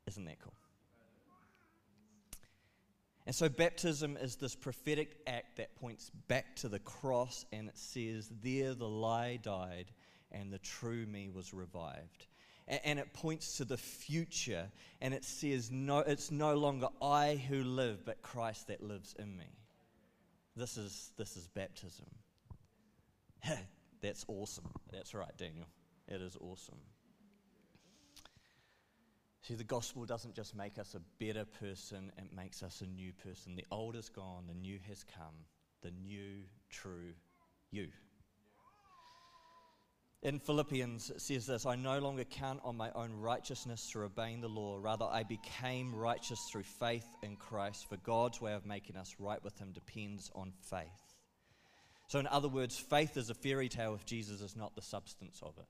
Isn't 0.06 0.26
that 0.26 0.38
cool? 0.40 0.55
And 3.29 3.35
so, 3.35 3.51
baptism 3.51 4.17
is 4.17 4.37
this 4.37 4.55
prophetic 4.55 5.19
act 5.27 5.59
that 5.59 5.77
points 5.77 6.11
back 6.29 6.57
to 6.57 6.69
the 6.71 6.79
cross 6.79 7.45
and 7.53 7.69
it 7.69 7.77
says, 7.77 8.31
There 8.43 8.73
the 8.73 8.89
lie 8.89 9.37
died 9.37 9.93
and 10.33 10.51
the 10.51 10.59
true 10.59 11.05
me 11.05 11.29
was 11.29 11.53
revived. 11.53 12.27
And 12.67 12.99
it 12.99 13.13
points 13.13 13.59
to 13.59 13.67
the 13.67 13.77
future 13.77 14.71
and 15.03 15.13
it 15.13 15.27
says, 15.27 15.71
no, 15.71 15.99
It's 15.99 16.31
no 16.31 16.55
longer 16.55 16.89
I 17.03 17.35
who 17.51 17.65
live, 17.65 18.07
but 18.07 18.23
Christ 18.23 18.69
that 18.69 18.83
lives 18.83 19.15
in 19.19 19.37
me. 19.37 19.51
This 20.57 20.79
is, 20.79 21.13
this 21.19 21.37
is 21.37 21.49
baptism. 21.49 22.07
That's 24.01 24.25
awesome. 24.27 24.70
That's 24.91 25.13
right, 25.13 25.37
Daniel. 25.37 25.67
It 26.08 26.23
is 26.23 26.35
awesome. 26.41 26.79
See, 29.43 29.55
the 29.55 29.65
gospel 29.65 30.05
doesn't 30.05 30.35
just 30.35 30.55
make 30.55 30.79
us 30.79 30.95
a 30.95 31.25
better 31.25 31.45
person, 31.45 32.13
it 32.19 32.35
makes 32.35 32.63
us 32.63 32.81
a 32.81 32.87
new 32.87 33.13
person. 33.13 33.55
The 33.55 33.65
old 33.71 33.97
is 33.97 34.09
gone, 34.09 34.45
the 34.49 34.55
new 34.55 34.79
has 34.89 35.05
come, 35.05 35.35
the 35.83 35.91
new, 35.91 36.43
true 36.71 37.15
you. 37.71 37.89
In 40.23 40.41
Philippians, 40.41 41.11
it 41.11 41.21
says 41.21 41.47
this 41.47 41.65
I 41.65 41.77
no 41.77 42.01
longer 42.01 42.25
count 42.25 42.61
on 42.65 42.77
my 42.77 42.91
own 42.93 43.13
righteousness 43.13 43.89
through 43.89 44.07
obeying 44.07 44.41
the 44.41 44.49
law. 44.49 44.79
Rather, 44.81 45.05
I 45.05 45.23
became 45.23 45.95
righteous 45.95 46.41
through 46.51 46.65
faith 46.65 47.07
in 47.23 47.37
Christ, 47.37 47.89
for 47.89 47.97
God's 47.99 48.41
way 48.41 48.55
of 48.55 48.67
making 48.67 48.97
us 48.97 49.15
right 49.21 49.43
with 49.45 49.57
Him 49.59 49.71
depends 49.73 50.31
on 50.35 50.53
faith. 50.69 51.15
So, 52.09 52.19
in 52.19 52.27
other 52.27 52.49
words, 52.49 52.77
faith 52.77 53.17
is 53.17 53.31
a 53.31 53.35
fairy 53.35 53.69
tale 53.69 53.95
if 53.95 54.05
Jesus 54.05 54.41
is 54.41 54.57
not 54.57 54.75
the 54.75 54.83
substance 54.83 55.39
of 55.41 55.57
it. 55.59 55.67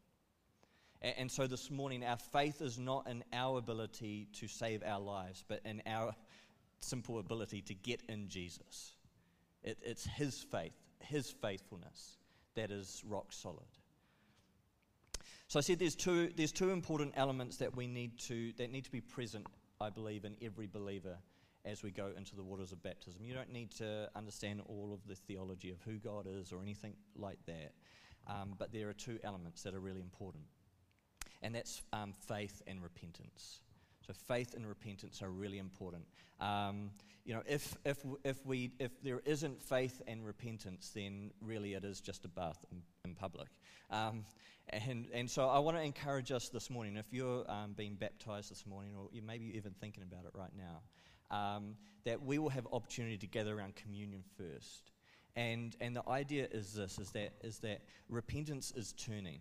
And, 1.00 1.31
so 1.31 1.47
this 1.47 1.71
morning, 1.71 2.05
our 2.05 2.17
faith 2.17 2.61
is 2.61 2.76
not 2.76 3.09
in 3.09 3.23
our 3.33 3.59
ability 3.59 4.26
to 4.33 4.49
save 4.49 4.83
our 4.83 4.99
lives, 4.99 5.45
but 5.47 5.61
in 5.64 5.81
our 5.87 6.12
simple 6.81 7.21
ability 7.21 7.62
to 7.62 7.75
get 7.75 8.02
in 8.09 8.28
Jesus. 8.28 8.95
It, 9.62 9.78
it's 9.83 10.05
His 10.05 10.45
faith, 10.50 10.73
His 11.00 11.31
faithfulness 11.31 12.19
that 12.57 12.73
is 12.73 13.05
rock 13.07 13.33
solid. 13.33 13.69
So 15.47 15.61
I 15.61 15.62
said 15.62 15.78
there's 15.78 15.95
two, 15.95 16.31
there's 16.37 16.52
two 16.52 16.71
important 16.71 17.14
elements 17.17 17.59
that 17.59 17.76
we 17.76 17.87
need 17.87 18.19
to, 18.21 18.52
that 18.55 18.73
need 18.73 18.85
to 18.85 18.90
be 18.90 19.00
present, 19.00 19.47
I 19.81 19.90
believe, 19.90 20.25
in 20.25 20.37
every 20.43 20.67
believer 20.67 21.17
as 21.64 21.85
we 21.85 21.93
go 21.93 22.11
into 22.17 22.35
the 22.35 22.43
waters 22.43 22.73
of 22.73 22.83
baptism. 22.83 23.23
You 23.23 23.35
don't 23.35 23.52
need 23.52 23.71
to 23.76 24.11
understand 24.17 24.62
all 24.67 24.93
of 24.93 25.07
the 25.07 25.14
theology 25.14 25.71
of 25.71 25.81
who 25.83 25.99
God 25.99 26.26
is 26.28 26.52
or 26.52 26.61
anything 26.61 26.95
like 27.14 27.38
that, 27.47 27.73
um, 28.26 28.57
but 28.59 28.73
there 28.73 28.88
are 28.88 28.95
two 28.95 29.21
elements 29.23 29.62
that 29.62 29.75
are 29.75 29.81
really 29.81 30.00
important 30.00 30.45
and 31.42 31.54
that's 31.54 31.83
um, 31.92 32.12
faith 32.12 32.62
and 32.66 32.83
repentance. 32.83 33.61
So 34.07 34.12
faith 34.12 34.54
and 34.54 34.66
repentance 34.66 35.23
are 35.23 35.30
really 35.30 35.59
important. 35.59 36.04
Um, 36.40 36.90
you 37.25 37.35
know, 37.35 37.42
if, 37.47 37.76
if, 37.85 37.99
if, 38.25 38.45
we, 38.47 38.71
if 38.78 39.02
there 39.02 39.21
isn't 39.26 39.62
faith 39.62 40.00
and 40.07 40.25
repentance, 40.25 40.90
then 40.95 41.30
really 41.42 41.75
it 41.75 41.85
is 41.85 42.00
just 42.00 42.25
a 42.25 42.28
bath 42.28 42.64
in, 42.73 42.80
in 43.04 43.14
public. 43.14 43.49
Um, 43.90 44.25
and, 44.71 45.09
and 45.12 45.30
so 45.30 45.49
I 45.49 45.59
want 45.59 45.76
to 45.76 45.83
encourage 45.83 46.33
us 46.33 46.49
this 46.49 46.71
morning, 46.71 46.97
if 46.97 47.12
you're 47.12 47.45
um, 47.50 47.75
being 47.76 47.97
baptized 47.97 48.50
this 48.50 48.66
morning, 48.66 48.92
or 48.97 49.09
you 49.12 49.21
maybe 49.21 49.52
even 49.57 49.73
thinking 49.80 50.02
about 50.02 50.25
it 50.25 50.30
right 50.35 50.52
now, 50.57 50.80
um, 51.30 51.76
that 52.04 52.23
we 52.23 52.38
will 52.38 52.49
have 52.49 52.66
opportunity 52.73 53.18
to 53.18 53.26
gather 53.26 53.59
around 53.59 53.76
communion 53.76 54.23
first. 54.38 54.92
And, 55.37 55.76
and 55.80 55.95
the 55.95 56.09
idea 56.09 56.49
is 56.50 56.73
this, 56.73 56.99
is 56.99 57.11
that, 57.11 57.33
is 57.42 57.59
that 57.59 57.83
repentance 58.09 58.73
is 58.75 58.92
turning. 58.92 59.40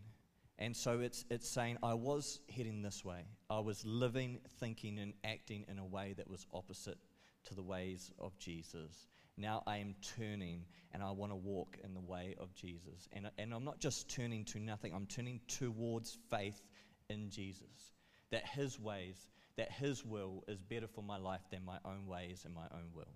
And 0.59 0.75
so 0.75 0.99
it's, 0.99 1.23
it's 1.29 1.47
saying, 1.47 1.77
I 1.83 1.93
was 1.93 2.39
heading 2.49 2.81
this 2.81 3.05
way. 3.05 3.25
I 3.49 3.59
was 3.59 3.85
living, 3.85 4.39
thinking, 4.59 4.97
and 4.99 5.13
acting 5.23 5.65
in 5.69 5.77
a 5.77 5.85
way 5.85 6.13
that 6.17 6.29
was 6.29 6.47
opposite 6.53 6.97
to 7.45 7.55
the 7.55 7.61
ways 7.61 8.11
of 8.19 8.37
Jesus. 8.39 9.07
Now 9.37 9.61
I 9.67 9.77
am 9.77 9.93
turning 10.01 10.65
and 10.91 11.03
I 11.03 11.11
want 11.11 11.31
to 11.31 11.35
walk 11.35 11.77
in 11.83 11.93
the 11.93 12.01
way 12.01 12.35
of 12.39 12.53
Jesus. 12.55 13.07
And, 13.13 13.29
and 13.37 13.53
I'm 13.53 13.63
not 13.63 13.79
just 13.79 14.09
turning 14.09 14.45
to 14.45 14.59
nothing, 14.59 14.93
I'm 14.93 15.05
turning 15.05 15.39
towards 15.47 16.17
faith 16.29 16.61
in 17.09 17.29
Jesus. 17.29 17.93
That 18.31 18.47
His 18.47 18.79
ways, 18.79 19.27
that 19.57 19.71
His 19.71 20.03
will 20.03 20.43
is 20.47 20.59
better 20.59 20.87
for 20.87 21.03
my 21.03 21.17
life 21.17 21.41
than 21.51 21.63
my 21.63 21.77
own 21.85 22.07
ways 22.07 22.43
and 22.45 22.53
my 22.53 22.65
own 22.73 22.89
will. 22.95 23.13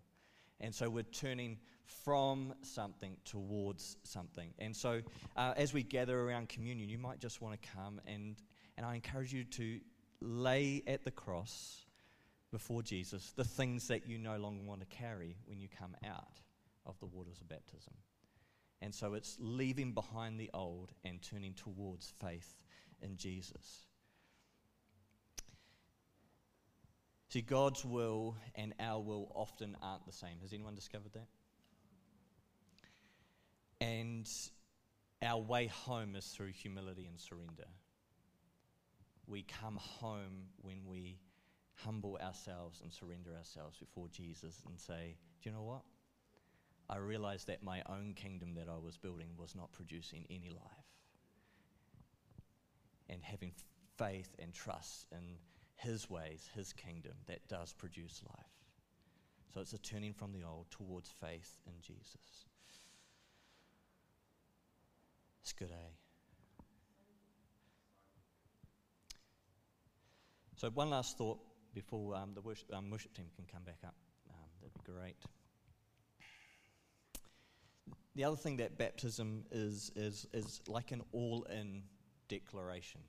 And 0.62 0.74
so 0.74 0.90
we're 0.90 1.04
turning 1.04 1.58
from 2.04 2.54
something 2.62 3.18
towards 3.26 3.98
something. 4.04 4.54
And 4.60 4.76
so 4.76 5.02
uh, 5.36 5.54
as 5.58 5.74
we 5.74 5.84
gather 5.84 6.20
around 6.20 6.50
communion, 6.50 6.88
you 6.88 6.98
might 6.98 7.20
just 7.20 7.42
want 7.42 7.60
to 7.62 7.70
come 7.76 8.00
and, 8.08 8.38
and 8.78 8.86
I 8.86 8.96
encourage 8.96 9.34
you 9.34 9.44
to 9.44 9.80
lay 10.22 10.84
at 10.88 11.04
the 11.04 11.12
cross 11.12 11.86
before 12.52 12.84
Jesus 12.84 13.34
the 13.36 13.44
things 13.44 13.88
that 13.88 14.08
you 14.08 14.18
no 14.18 14.38
longer 14.38 14.64
want 14.64 14.82
to 14.82 14.88
carry 14.88 15.36
when 15.46 15.60
you 15.60 15.68
come 15.68 15.96
out 16.06 16.40
of 16.86 17.00
the 17.00 17.06
waters 17.08 17.42
of 17.42 17.50
baptism. 17.50 17.94
And 18.82 18.94
so 18.94 19.14
it's 19.14 19.38
leaving 19.40 19.94
behind 19.94 20.40
the 20.40 20.50
old 20.54 20.92
and 21.04 21.22
turning 21.22 21.54
towards 21.54 22.12
faith 22.20 22.56
in 23.02 23.18
Jesus. 23.18 23.88
See, 27.32 27.40
God's 27.40 27.86
will 27.86 28.36
and 28.56 28.74
our 28.78 29.00
will 29.00 29.32
often 29.34 29.78
aren't 29.82 30.06
the 30.06 30.12
same. 30.12 30.42
Has 30.42 30.52
anyone 30.52 30.76
discovered 30.76 31.14
that? 31.14 31.28
And 33.80 34.30
our 35.24 35.40
way 35.40 35.68
home 35.68 36.18
is 36.18 36.26
through 36.26 36.52
humility 36.52 37.06
and 37.06 37.18
surrender. 37.18 37.68
We 39.28 39.44
come 39.44 39.78
home 39.78 40.50
when 40.62 40.80
we 40.86 41.20
humble 41.76 42.18
ourselves 42.22 42.82
and 42.82 42.92
surrender 42.92 43.32
ourselves 43.38 43.78
before 43.78 44.10
Jesus 44.10 44.62
and 44.68 44.78
say, 44.78 45.16
Do 45.42 45.50
you 45.50 45.56
know 45.56 45.64
what? 45.64 45.84
I 46.90 46.98
realized 46.98 47.48
that 47.48 47.64
my 47.64 47.82
own 47.88 48.14
kingdom 48.14 48.56
that 48.56 48.68
I 48.68 48.78
was 48.78 48.98
building 48.98 49.30
was 49.38 49.56
not 49.56 49.72
producing 49.72 50.26
any 50.30 50.50
life. 50.50 50.86
And 53.10 53.24
having 53.24 53.54
faith 53.98 54.36
and 54.38 54.54
trust 54.54 55.06
in 55.14 55.38
His 55.82 56.10
ways, 56.10 56.50
His 56.56 56.74
kingdom, 56.74 57.14
that 57.28 57.48
does 57.48 57.74
produce 57.74 58.22
life. 58.28 58.46
So 59.54 59.62
it's 59.62 59.74
a 59.74 59.78
turning 59.78 60.14
from 60.14 60.32
the 60.32 60.44
old 60.44 60.70
towards 60.70 61.10
faith 61.10 61.58
in 61.68 61.74
Jesus. 61.82 62.46
It's 65.42 65.54
good, 65.54 65.72
eh? 65.72 65.92
So, 70.56 70.70
one 70.70 70.92
last 70.92 71.18
thought 71.18 71.40
before 71.74 72.16
um, 72.16 72.34
the 72.36 72.42
worship, 72.42 72.72
um, 72.74 72.92
worship, 72.92 73.14
team 73.16 73.26
can 73.36 73.46
come 73.52 73.64
back 73.64 73.80
up. 73.84 73.96
Um, 74.30 74.46
that'd 74.62 74.74
be 74.74 74.92
great. 74.92 75.16
The 78.16 78.24
other 78.26 78.36
thing 78.36 78.58
that 78.58 78.78
baptism 78.78 79.46
is, 79.52 79.92
is, 79.96 80.28
is 80.34 80.62
like 80.68 80.92
an 80.92 81.02
all 81.14 81.48
in 81.50 81.82
declaration. 82.28 83.02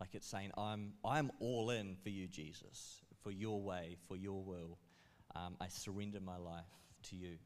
Like 0.00 0.14
it's 0.14 0.28
saying, 0.28 0.52
I'm, 0.56 0.92
I'm 1.04 1.30
all 1.40 1.70
in 1.70 1.96
for 1.96 2.08
you, 2.08 2.28
Jesus, 2.28 3.00
for 3.22 3.30
your 3.30 3.60
way, 3.60 3.96
for 4.06 4.16
your 4.16 4.42
will. 4.42 4.78
Um, 5.34 5.56
I 5.60 5.68
surrender 5.68 6.20
my 6.20 6.36
life 6.36 6.64
to 7.10 7.16
you. 7.16 7.36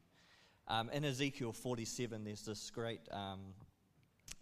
Um, 0.69 0.91
in 0.91 1.05
Ezekiel 1.05 1.53
47, 1.53 2.25
there's 2.25 2.45
this 2.45 2.71
great 2.71 3.01
um, 3.11 3.41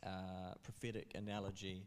uh, 0.05 0.55
prophetic 0.63 1.13
analogy 1.15 1.87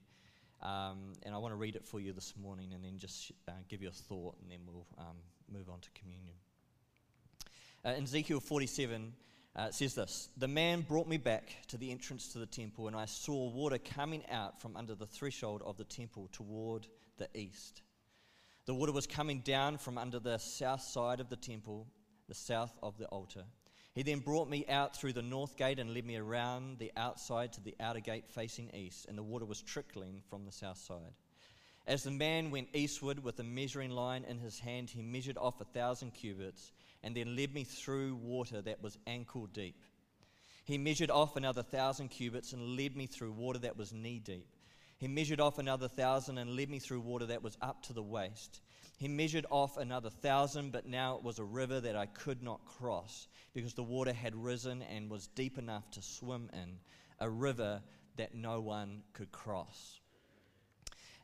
um, 0.63 1.11
and 1.23 1.35
I 1.35 1.37
want 1.39 1.51
to 1.51 1.57
read 1.57 1.75
it 1.75 1.85
for 1.85 1.99
you 1.99 2.13
this 2.13 2.35
morning 2.41 2.73
and 2.73 2.83
then 2.83 2.97
just 2.97 3.33
uh, 3.49 3.51
give 3.67 3.81
you 3.81 3.89
a 3.89 3.91
thought 3.91 4.37
and 4.41 4.49
then 4.49 4.59
we'll 4.65 4.87
um, 4.97 5.17
move 5.51 5.69
on 5.69 5.81
to 5.81 5.89
communion. 5.91 6.35
Uh, 7.85 7.89
in 7.97 8.03
Ezekiel 8.03 8.39
47, 8.39 9.11
uh, 9.55 9.67
it 9.69 9.73
says 9.73 9.95
this 9.95 10.29
The 10.37 10.47
man 10.47 10.81
brought 10.81 11.07
me 11.07 11.17
back 11.17 11.55
to 11.67 11.77
the 11.77 11.91
entrance 11.91 12.29
to 12.29 12.39
the 12.39 12.45
temple, 12.45 12.87
and 12.87 12.95
I 12.95 13.05
saw 13.05 13.49
water 13.49 13.77
coming 13.77 14.23
out 14.29 14.59
from 14.61 14.75
under 14.75 14.95
the 14.95 15.05
threshold 15.05 15.61
of 15.65 15.77
the 15.77 15.83
temple 15.83 16.29
toward 16.31 16.87
the 17.17 17.29
east. 17.35 17.81
The 18.65 18.73
water 18.73 18.91
was 18.91 19.07
coming 19.07 19.41
down 19.41 19.77
from 19.77 19.97
under 19.97 20.19
the 20.19 20.37
south 20.37 20.81
side 20.81 21.19
of 21.19 21.29
the 21.29 21.35
temple, 21.35 21.87
the 22.27 22.33
south 22.33 22.77
of 22.81 22.97
the 22.97 23.05
altar. 23.07 23.43
He 23.93 24.01
then 24.01 24.19
brought 24.19 24.49
me 24.49 24.65
out 24.67 24.95
through 24.95 25.13
the 25.13 25.21
north 25.21 25.55
gate 25.55 25.77
and 25.77 25.93
led 25.93 26.05
me 26.05 26.15
around 26.15 26.79
the 26.79 26.91
outside 26.97 27.53
to 27.53 27.61
the 27.61 27.75
outer 27.79 27.99
gate 27.99 28.25
facing 28.27 28.71
east, 28.73 29.05
and 29.07 29.17
the 29.17 29.23
water 29.23 29.45
was 29.45 29.61
trickling 29.61 30.23
from 30.29 30.45
the 30.45 30.51
south 30.51 30.79
side. 30.79 31.13
As 31.85 32.03
the 32.03 32.11
man 32.11 32.49
went 32.49 32.69
eastward 32.73 33.23
with 33.23 33.39
a 33.39 33.43
measuring 33.43 33.91
line 33.91 34.23
in 34.23 34.39
his 34.39 34.57
hand, 34.57 34.89
he 34.89 35.01
measured 35.01 35.37
off 35.37 35.61
a 35.61 35.65
thousand 35.65 36.11
cubits 36.13 36.71
and 37.03 37.15
then 37.15 37.35
led 37.35 37.53
me 37.53 37.63
through 37.63 38.15
water 38.15 38.61
that 38.61 38.81
was 38.81 38.97
ankle 39.07 39.47
deep. 39.47 39.83
He 40.65 40.77
measured 40.77 41.11
off 41.11 41.35
another 41.35 41.63
thousand 41.63 42.09
cubits 42.09 42.53
and 42.53 42.77
led 42.77 42.95
me 42.95 43.05
through 43.05 43.33
water 43.33 43.59
that 43.59 43.77
was 43.77 43.91
knee 43.91 44.19
deep. 44.19 44.47
He 44.97 45.07
measured 45.07 45.41
off 45.41 45.59
another 45.59 45.89
thousand 45.89 46.37
and 46.37 46.55
led 46.55 46.69
me 46.69 46.79
through 46.79 47.01
water 47.01 47.25
that 47.25 47.43
was 47.43 47.57
up 47.61 47.83
to 47.83 47.93
the 47.93 48.01
waist. 48.01 48.61
He 48.97 49.09
measured 49.09 49.45
off 49.49 49.75
another 49.75 50.09
thousand, 50.09 50.71
but 50.71 50.85
now 50.85 51.17
it 51.17 51.23
was 51.23 51.39
a 51.39 51.43
river 51.43 51.81
that 51.81 51.95
I 51.97 52.05
could 52.05 52.41
not 52.41 52.63
cross 52.65 53.27
because 53.53 53.73
the 53.73 53.83
water 53.83 54.13
had 54.13 54.35
risen 54.35 54.81
and 54.83 55.09
was 55.09 55.27
deep 55.27 55.57
enough 55.57 55.91
to 55.91 56.01
swim 56.01 56.49
in, 56.53 56.77
a 57.19 57.29
river 57.29 57.81
that 58.15 58.33
no 58.33 58.61
one 58.61 59.01
could 59.11 59.31
cross. 59.31 59.99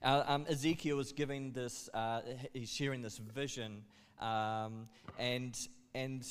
Uh, 0.03 0.23
um, 0.27 0.45
Ezekiel 0.49 0.99
is 0.99 1.11
giving 1.11 1.51
this, 1.51 1.89
uh, 1.93 2.21
he's 2.53 2.69
sharing 2.69 3.01
this 3.01 3.17
vision, 3.17 3.83
um, 4.19 4.87
and, 5.17 5.57
and 5.93 6.25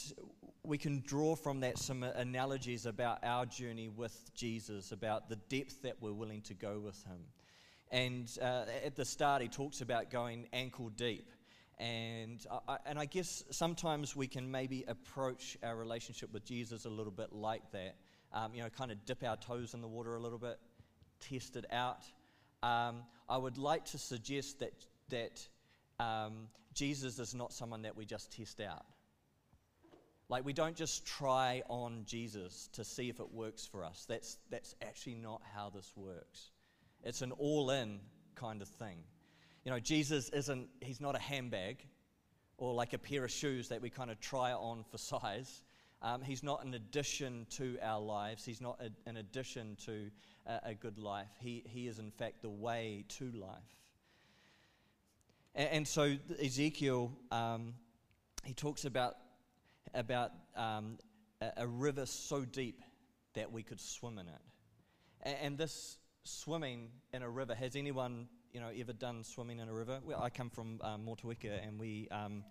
we 0.62 0.78
can 0.78 1.02
draw 1.06 1.34
from 1.34 1.60
that 1.60 1.78
some 1.78 2.02
analogies 2.02 2.86
about 2.86 3.18
our 3.22 3.46
journey 3.46 3.88
with 3.88 4.34
Jesus, 4.34 4.92
about 4.92 5.28
the 5.28 5.36
depth 5.36 5.82
that 5.82 5.96
we're 6.00 6.12
willing 6.12 6.42
to 6.42 6.54
go 6.54 6.78
with 6.78 7.02
him. 7.04 7.20
And 7.90 8.30
uh, 8.42 8.64
at 8.84 8.96
the 8.96 9.04
start, 9.04 9.40
he 9.40 9.48
talks 9.48 9.80
about 9.80 10.10
going 10.10 10.46
ankle 10.52 10.90
deep. 10.90 11.30
And 11.78 12.44
I, 12.68 12.78
and 12.86 12.98
I 12.98 13.04
guess 13.04 13.44
sometimes 13.50 14.16
we 14.16 14.26
can 14.26 14.50
maybe 14.50 14.84
approach 14.88 15.56
our 15.62 15.76
relationship 15.76 16.32
with 16.32 16.44
Jesus 16.44 16.84
a 16.84 16.90
little 16.90 17.12
bit 17.12 17.32
like 17.32 17.62
that. 17.72 17.96
Um, 18.32 18.52
you 18.54 18.62
know, 18.62 18.68
kind 18.68 18.90
of 18.90 19.04
dip 19.06 19.22
our 19.22 19.36
toes 19.36 19.72
in 19.74 19.80
the 19.80 19.88
water 19.88 20.16
a 20.16 20.20
little 20.20 20.38
bit, 20.38 20.58
test 21.20 21.56
it 21.56 21.64
out. 21.72 22.02
Um, 22.62 23.04
I 23.28 23.38
would 23.38 23.56
like 23.56 23.84
to 23.86 23.98
suggest 23.98 24.58
that, 24.58 24.72
that 25.08 25.48
um, 26.00 26.48
Jesus 26.74 27.18
is 27.18 27.34
not 27.34 27.52
someone 27.52 27.82
that 27.82 27.96
we 27.96 28.04
just 28.04 28.32
test 28.32 28.60
out. 28.60 28.86
Like, 30.28 30.44
we 30.44 30.52
don't 30.52 30.76
just 30.76 31.06
try 31.06 31.62
on 31.68 32.02
Jesus 32.04 32.68
to 32.74 32.84
see 32.84 33.08
if 33.08 33.18
it 33.18 33.32
works 33.32 33.66
for 33.66 33.82
us. 33.82 34.04
That's, 34.08 34.38
that's 34.50 34.74
actually 34.82 35.14
not 35.14 35.40
how 35.54 35.70
this 35.70 35.90
works. 35.96 36.50
It's 37.02 37.22
an 37.22 37.32
all 37.32 37.70
in 37.70 38.00
kind 38.34 38.60
of 38.60 38.68
thing. 38.68 38.98
You 39.64 39.72
know, 39.72 39.80
Jesus 39.80 40.28
isn't, 40.30 40.68
he's 40.80 41.00
not 41.00 41.16
a 41.16 41.18
handbag 41.18 41.78
or 42.58 42.74
like 42.74 42.92
a 42.92 42.98
pair 42.98 43.24
of 43.24 43.30
shoes 43.30 43.68
that 43.68 43.80
we 43.80 43.88
kind 43.88 44.10
of 44.10 44.20
try 44.20 44.52
on 44.52 44.84
for 44.90 44.98
size. 44.98 45.62
Um, 46.02 46.20
he's 46.22 46.42
not 46.42 46.64
an 46.64 46.74
addition 46.74 47.46
to 47.50 47.78
our 47.82 48.00
lives. 48.00 48.44
He's 48.44 48.60
not 48.60 48.80
a, 48.80 48.90
an 49.08 49.16
addition 49.16 49.76
to 49.86 50.10
a, 50.46 50.70
a, 50.70 50.74
good 50.74 50.98
life. 50.98 51.30
He, 51.40 51.64
he 51.66 51.88
is, 51.88 51.98
in 51.98 52.10
fact, 52.10 52.42
the 52.42 52.50
way 52.50 53.04
to 53.18 53.30
life. 53.32 53.77
And, 55.54 55.68
and 55.70 55.88
so, 55.88 56.16
Ezekiel, 56.42 57.12
um, 57.30 57.74
he 58.44 58.54
talks 58.54 58.84
about, 58.84 59.16
about 59.94 60.32
um, 60.56 60.98
a, 61.40 61.50
a, 61.58 61.66
river 61.66 62.06
so 62.06 62.44
deep 62.44 62.82
that 63.34 63.52
we 63.52 63.62
could 63.62 63.80
swim 63.80 64.18
in 64.18 64.28
it. 64.28 64.40
And, 65.22 65.36
and 65.42 65.58
this 65.58 65.98
swimming 66.24 66.88
in 67.12 67.22
a 67.22 67.30
river, 67.30 67.54
has 67.54 67.76
anyone 67.76 68.28
you 68.52 68.60
know, 68.60 68.68
ever 68.78 68.92
done 68.92 69.24
swimming 69.24 69.60
in 69.60 69.68
a 69.68 69.74
river? 69.74 70.00
Well, 70.04 70.22
I 70.22 70.30
come 70.30 70.50
from 70.50 70.80
um, 70.82 71.06
Motueka, 71.06 71.66
and 71.66 71.78
we 71.78 72.08
um, 72.10 72.44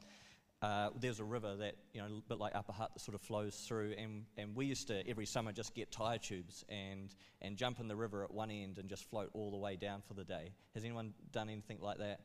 uh, 0.61 0.89
there's 0.99 1.19
a 1.19 1.23
river 1.23 1.55
that 1.55 1.75
you 1.93 2.01
know, 2.01 2.07
a 2.07 2.21
bit 2.27 2.39
like 2.39 2.55
Upper 2.55 2.71
Hutt, 2.71 2.93
that 2.93 2.99
sort 2.99 3.15
of 3.15 3.21
flows 3.21 3.55
through, 3.55 3.93
and, 3.97 4.25
and 4.37 4.55
we 4.55 4.65
used 4.65 4.87
to 4.87 5.07
every 5.07 5.25
summer 5.25 5.51
just 5.51 5.75
get 5.75 5.91
tire 5.91 6.17
tubes 6.17 6.65
and 6.69 7.13
and 7.41 7.57
jump 7.57 7.79
in 7.79 7.87
the 7.87 7.95
river 7.95 8.23
at 8.23 8.31
one 8.31 8.49
end 8.49 8.77
and 8.79 8.89
just 8.89 9.09
float 9.09 9.29
all 9.33 9.51
the 9.51 9.57
way 9.57 9.75
down 9.75 10.01
for 10.07 10.13
the 10.13 10.23
day. 10.23 10.51
Has 10.73 10.83
anyone 10.83 11.13
done 11.31 11.49
anything 11.49 11.77
like 11.79 11.99
that? 11.99 12.21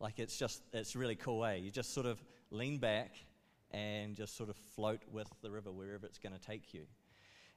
Like 0.00 0.18
it's 0.18 0.38
just 0.38 0.62
it's 0.72 0.94
really 0.94 1.16
cool, 1.16 1.44
eh? 1.44 1.56
You 1.56 1.70
just 1.70 1.92
sort 1.92 2.06
of 2.06 2.22
lean 2.50 2.78
back 2.78 3.14
and 3.70 4.16
just 4.16 4.36
sort 4.36 4.48
of 4.48 4.56
float 4.74 5.02
with 5.12 5.28
the 5.42 5.50
river 5.50 5.70
wherever 5.70 6.06
it's 6.06 6.18
going 6.18 6.34
to 6.34 6.40
take 6.40 6.72
you. 6.72 6.86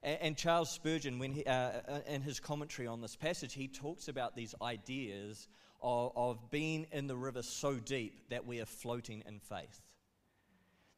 And, 0.04 0.36
Charles 0.36 0.72
Spurgeon, 0.72 1.20
when 1.20 1.32
he, 1.32 1.46
uh, 1.46 1.54
uh, 1.54 2.00
in 2.08 2.24
his 2.24 2.40
commentary 2.40 2.88
on 2.88 3.02
this 3.02 3.16
passage, 3.16 3.54
he 3.54 3.68
talks 3.68 4.08
about 4.08 4.36
these 4.36 4.56
ideas 4.60 5.48
of, 5.80 6.12
of 6.16 6.50
being 6.50 6.88
in 6.92 7.06
the 7.06 7.16
river 7.16 7.44
so 7.44 7.76
deep 7.76 8.30
that 8.32 8.48
we 8.48 8.60
are 8.62 8.66
floating 8.66 9.22
in 9.28 9.40
faith. 9.40 9.80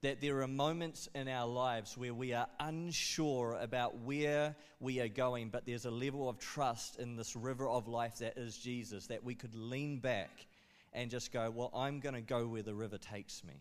that 0.03 0.19
there 0.19 0.41
are 0.41 0.47
moments 0.47 1.07
in 1.15 1.29
our 1.29 1.47
lives 1.47 1.97
where 1.97 2.13
we 2.13 2.33
are 2.33 2.47
unsure 2.59 3.57
about 3.59 3.99
where 3.99 4.55
we 4.79 4.99
are 4.99 5.07
going, 5.07 5.49
but 5.49 5.65
there's 5.65 5.85
a 5.85 5.91
level 5.91 6.27
of 6.29 6.37
trust 6.39 6.99
in 6.99 7.15
this 7.15 7.35
river 7.35 7.67
of 7.67 7.87
life 7.87 8.17
that 8.19 8.37
is 8.37 8.57
Jesus 8.57 9.07
that 9.07 9.23
we 9.23 9.33
could 9.33 9.55
lean 9.55 9.99
back 9.99 10.45
and 10.93 11.09
just 11.09 11.31
go, 11.31 11.49
Well, 11.49 11.71
I'm 11.73 11.99
going 11.99 12.15
to 12.15 12.21
go 12.21 12.47
where 12.47 12.63
the 12.63 12.75
river 12.75 12.97
takes 12.97 13.43
me. 13.43 13.55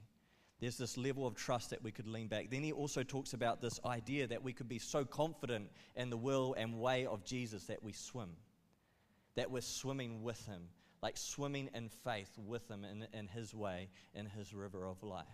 There's 0.61 0.77
this 0.77 0.97
level 0.97 1.27
of 1.27 1.35
trust 1.35 1.71
that 1.71 1.83
we 1.83 1.91
could 1.91 2.07
lean 2.07 2.29
back. 2.29 2.49
Then 2.51 2.63
he 2.63 2.71
also 2.71 3.03
talks 3.03 3.33
about 3.33 3.61
this 3.61 3.81
idea 3.85 4.29
that 4.29 4.45
we 4.45 4.53
could 4.53 4.69
be 4.69 4.79
so 4.79 5.05
confident 5.05 5.71
in 5.97 6.09
the 6.09 6.17
will 6.17 6.55
and 6.57 6.79
way 6.79 7.05
of 7.05 7.25
Jesus 7.25 7.65
that 7.65 7.83
we 7.83 7.93
swim, 7.93 8.31
that 9.35 9.51
we're 9.51 9.61
swimming 9.61 10.23
with 10.23 10.47
him, 10.47 10.69
like 11.03 11.17
swimming 11.17 11.69
in 11.75 11.89
faith 11.89 12.31
with 12.39 12.71
him 12.71 12.85
in, 12.85 13.09
in 13.13 13.27
his 13.27 13.53
way, 13.53 13.89
in 14.15 14.27
his 14.27 14.55
river 14.55 14.87
of 14.87 15.03
life. 15.03 15.27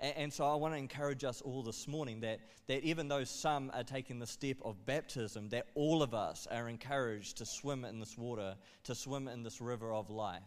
And, 0.00 0.16
and 0.16 0.32
so 0.32 0.46
I 0.46 0.54
want 0.54 0.72
to 0.72 0.78
encourage 0.78 1.24
us 1.24 1.42
all 1.42 1.62
this 1.62 1.86
morning 1.86 2.20
that, 2.20 2.40
that 2.66 2.82
even 2.84 3.08
though 3.08 3.24
some 3.24 3.70
are 3.74 3.84
taking 3.84 4.18
the 4.18 4.26
step 4.26 4.56
of 4.64 4.86
baptism, 4.86 5.50
that 5.50 5.66
all 5.74 6.02
of 6.02 6.14
us 6.14 6.48
are 6.50 6.70
encouraged 6.70 7.36
to 7.38 7.46
swim 7.46 7.84
in 7.84 8.00
this 8.00 8.16
water, 8.16 8.56
to 8.84 8.94
swim 8.94 9.28
in 9.28 9.42
this 9.42 9.60
river 9.60 9.92
of 9.92 10.08
life, 10.08 10.42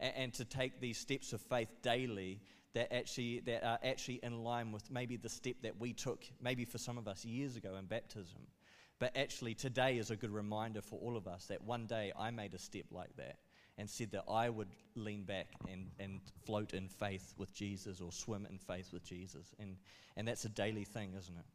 and, 0.00 0.12
and 0.16 0.34
to 0.34 0.44
take 0.44 0.80
these 0.80 0.98
steps 0.98 1.32
of 1.32 1.40
faith 1.40 1.68
daily 1.82 2.40
that 2.74 2.92
actually 2.92 3.40
that 3.40 3.64
are 3.64 3.78
actually 3.84 4.20
in 4.22 4.42
line 4.44 4.72
with 4.72 4.90
maybe 4.90 5.16
the 5.16 5.28
step 5.28 5.56
that 5.62 5.78
we 5.78 5.92
took 5.92 6.24
maybe 6.40 6.64
for 6.64 6.78
some 6.78 6.98
of 6.98 7.06
us 7.06 7.24
years 7.24 7.56
ago 7.56 7.76
in 7.76 7.86
baptism. 7.86 8.40
But 8.98 9.16
actually 9.16 9.54
today 9.54 9.98
is 9.98 10.10
a 10.10 10.16
good 10.16 10.30
reminder 10.30 10.82
for 10.82 10.98
all 11.00 11.16
of 11.16 11.26
us 11.26 11.46
that 11.46 11.62
one 11.62 11.86
day 11.86 12.12
i 12.18 12.30
made 12.30 12.54
a 12.54 12.58
step 12.58 12.84
like 12.90 13.14
that 13.16 13.36
and 13.78 13.88
said 13.88 14.10
that 14.12 14.24
i 14.28 14.48
would 14.48 14.68
lean 14.94 15.24
back 15.24 15.48
and, 15.68 15.86
and 15.98 16.20
float 16.44 16.74
in 16.74 16.88
faith 16.88 17.34
with 17.38 17.54
jesus 17.54 18.00
or 18.00 18.12
swim 18.12 18.46
in 18.50 18.58
faith 18.58 18.92
with 18.92 19.04
jesus. 19.04 19.54
And, 19.58 19.76
and 20.16 20.28
that's 20.28 20.44
a 20.44 20.50
daily 20.50 20.84
thing 20.84 21.14
isn't 21.18 21.36
it 21.36 21.46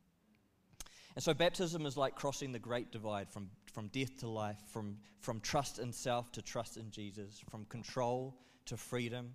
and 1.16 1.24
so 1.24 1.34
baptism 1.34 1.86
is 1.86 1.96
like 1.98 2.16
crossing 2.16 2.52
the 2.52 2.60
great 2.60 2.92
divide 2.92 3.30
from, 3.30 3.50
from 3.72 3.88
death 3.88 4.20
to 4.20 4.28
life 4.28 4.60
from, 4.72 4.98
from 5.20 5.40
trust 5.40 5.80
in 5.80 5.92
self 5.92 6.32
to 6.32 6.42
trust 6.42 6.78
in 6.78 6.92
jesus 6.92 7.42
from 7.50 7.66
control 7.66 8.36
to 8.66 8.78
freedom 8.78 9.34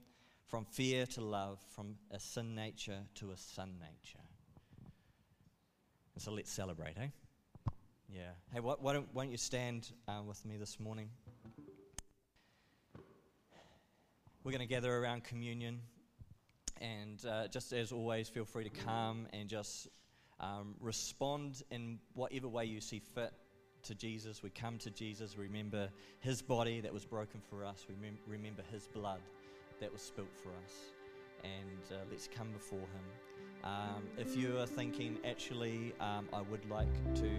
from 0.50 0.64
fear 0.64 1.06
to 1.06 1.20
love, 1.20 1.60
from 1.76 1.94
a 2.10 2.18
sin 2.18 2.56
nature 2.56 2.98
to 3.14 3.30
a 3.30 3.36
son 3.36 3.74
nature. 3.78 4.18
And 6.14 6.22
so 6.22 6.32
let's 6.32 6.50
celebrate, 6.50 6.98
eh? 6.98 7.06
Yeah. 8.12 8.32
Hey, 8.52 8.58
why, 8.58 8.74
why, 8.80 8.92
don't, 8.94 9.08
why 9.12 9.22
don't, 9.22 9.30
you 9.30 9.38
stand 9.38 9.92
uh, 10.08 10.22
with 10.26 10.44
me 10.44 10.56
this 10.56 10.80
morning? 10.80 11.08
We're 14.42 14.50
going 14.50 14.58
to 14.60 14.66
gather 14.66 14.92
around 14.92 15.22
communion. 15.22 15.82
And 16.80 17.24
uh, 17.24 17.46
just 17.46 17.72
as 17.72 17.92
always, 17.92 18.28
feel 18.28 18.44
free 18.44 18.64
to 18.64 18.70
come 18.70 19.28
and 19.32 19.48
just 19.48 19.86
um, 20.40 20.74
respond 20.80 21.62
in 21.70 21.98
whatever 22.14 22.48
way 22.48 22.64
you 22.64 22.80
see 22.80 22.98
fit 22.98 23.32
to 23.82 23.94
Jesus. 23.94 24.42
We 24.42 24.50
come 24.50 24.78
to 24.78 24.90
Jesus, 24.90 25.36
remember 25.36 25.88
his 26.18 26.42
body 26.42 26.80
that 26.80 26.92
was 26.92 27.04
broken 27.04 27.40
for 27.48 27.64
us, 27.64 27.86
we 27.88 27.94
mem- 27.96 28.18
remember 28.26 28.62
his 28.70 28.86
blood 28.86 29.20
that 29.80 29.92
was 29.92 30.02
spilt 30.02 30.28
for 30.42 30.50
us. 30.64 30.74
And 31.42 31.96
uh, 31.98 32.04
let's 32.10 32.28
come 32.28 32.50
before 32.52 32.78
Him. 32.78 33.64
Um, 33.64 34.04
if 34.18 34.36
you 34.36 34.58
are 34.58 34.66
thinking, 34.66 35.18
actually, 35.24 35.94
um, 36.00 36.28
I 36.32 36.40
would 36.42 36.68
like 36.70 37.14
to 37.16 37.30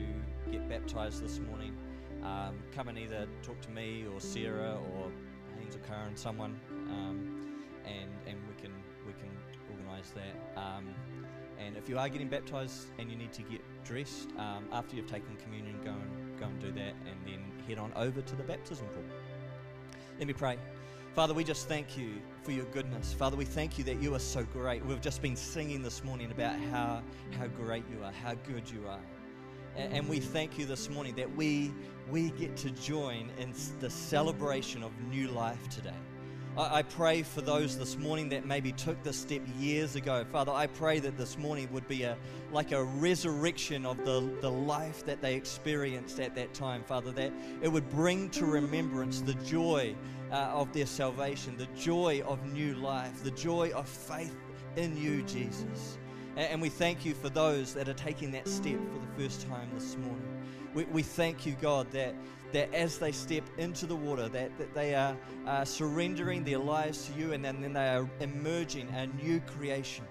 get 0.51 0.67
baptized 0.67 1.23
this 1.23 1.39
morning, 1.39 1.75
um, 2.23 2.57
come 2.73 2.87
and 2.89 2.97
either 2.97 3.27
talk 3.43 3.59
to 3.61 3.69
me 3.69 4.05
or 4.11 4.19
Sarah 4.19 4.77
or 4.95 5.11
Haynes 5.57 5.75
or 5.75 5.79
Karen, 5.79 6.15
someone, 6.15 6.59
if 11.81 11.89
you 11.89 11.97
are 11.97 12.09
getting 12.09 12.27
baptized 12.27 12.87
and 12.99 13.09
you 13.09 13.17
need 13.17 13.33
to 13.33 13.41
get 13.43 13.61
dressed, 13.83 14.29
um, 14.37 14.65
after 14.71 14.95
you've 14.95 15.09
taken 15.09 15.35
communion, 15.37 15.75
go 15.83 15.91
and, 15.91 16.39
go 16.39 16.45
and 16.45 16.59
do 16.59 16.71
that 16.71 16.93
and 17.07 17.15
then 17.25 17.41
head 17.67 17.79
on 17.79 17.91
over 17.95 18.21
to 18.21 18.35
the 18.35 18.43
baptism 18.43 18.85
pool. 18.87 19.03
Let 20.19 20.27
me 20.27 20.33
pray. 20.33 20.57
Father, 21.15 21.33
we 21.33 21.43
just 21.43 21.67
thank 21.67 21.97
you 21.97 22.13
for 22.43 22.51
your 22.51 22.65
goodness. 22.65 23.13
Father, 23.13 23.35
we 23.35 23.45
thank 23.45 23.77
you 23.79 23.83
that 23.85 24.01
you 24.01 24.13
are 24.13 24.19
so 24.19 24.43
great. 24.43 24.85
We've 24.85 25.01
just 25.01 25.21
been 25.21 25.35
singing 25.35 25.81
this 25.81 26.03
morning 26.03 26.31
about 26.31 26.55
how, 26.71 27.01
how 27.39 27.47
great 27.47 27.83
you 27.91 28.03
are, 28.03 28.11
how 28.11 28.35
good 28.47 28.69
you 28.69 28.87
are. 28.87 28.99
And, 29.75 29.93
and 29.93 30.07
we 30.07 30.19
thank 30.19 30.59
you 30.59 30.65
this 30.65 30.89
morning 30.89 31.15
that 31.15 31.35
we, 31.35 31.71
we 32.11 32.29
get 32.31 32.55
to 32.57 32.69
join 32.69 33.31
in 33.39 33.53
the 33.79 33.89
celebration 33.89 34.83
of 34.83 34.91
new 35.09 35.29
life 35.29 35.67
today. 35.69 35.89
I, 36.57 36.79
I 36.79 36.81
pray 36.83 37.23
for 37.23 37.41
those 37.41 37.77
this 37.77 37.97
morning 37.97 38.29
that 38.29 38.45
maybe 38.45 38.71
took 38.71 39.01
this 39.03 39.17
step 39.17 39.41
years 39.57 39.95
ago. 39.95 40.25
Father, 40.31 40.51
I 40.51 40.67
pray 40.67 40.99
that 40.99 41.17
this 41.17 41.37
morning 41.37 41.69
would 41.71 41.87
be 41.87 42.03
a 42.03 42.17
like 42.51 42.71
a 42.73 42.83
resurrection 42.83 43.85
of 43.85 43.97
the, 44.03 44.29
the 44.41 44.51
life 44.51 45.05
that 45.05 45.21
they 45.21 45.35
experienced 45.35 46.19
at 46.19 46.35
that 46.35 46.53
time, 46.53 46.83
Father, 46.83 47.11
that 47.11 47.31
it 47.61 47.69
would 47.69 47.89
bring 47.89 48.29
to 48.31 48.45
remembrance 48.45 49.21
the 49.21 49.35
joy 49.35 49.95
uh, 50.31 50.35
of 50.35 50.71
their 50.73 50.85
salvation, 50.85 51.55
the 51.57 51.67
joy 51.77 52.21
of 52.25 52.45
new 52.51 52.75
life, 52.75 53.23
the 53.23 53.31
joy 53.31 53.71
of 53.71 53.87
faith 53.87 54.35
in 54.75 54.97
you, 54.97 55.23
Jesus. 55.23 55.97
And, 56.37 56.61
we 56.61 56.69
thank 56.69 57.05
you 57.05 57.13
for 57.13 57.29
those 57.29 57.73
that 57.73 57.89
are 57.89 57.93
taking 57.93 58.31
that 58.31 58.47
step 58.47 58.79
for 58.93 58.99
the 58.99 59.23
first 59.23 59.47
time 59.47 59.69
this 59.73 59.97
morning. 59.97 60.43
We, 60.73 60.85
we 60.85 61.03
thank 61.03 61.45
you, 61.45 61.55
God, 61.61 61.91
that 61.91 62.15
that 62.51 62.73
as 62.73 62.97
they 62.97 63.11
step 63.11 63.43
into 63.57 63.85
the 63.85 63.95
water, 63.95 64.27
that, 64.29 64.57
that 64.57 64.73
they 64.73 64.93
are 64.93 65.15
uh, 65.47 65.63
surrendering 65.65 66.43
their 66.43 66.57
lives 66.57 67.07
to 67.07 67.19
you 67.19 67.33
and 67.33 67.43
then, 67.43 67.61
then 67.61 67.73
they 67.73 67.87
are 67.87 68.09
emerging 68.19 68.89
a 68.89 69.07
new 69.23 69.39
creation, 69.41 70.05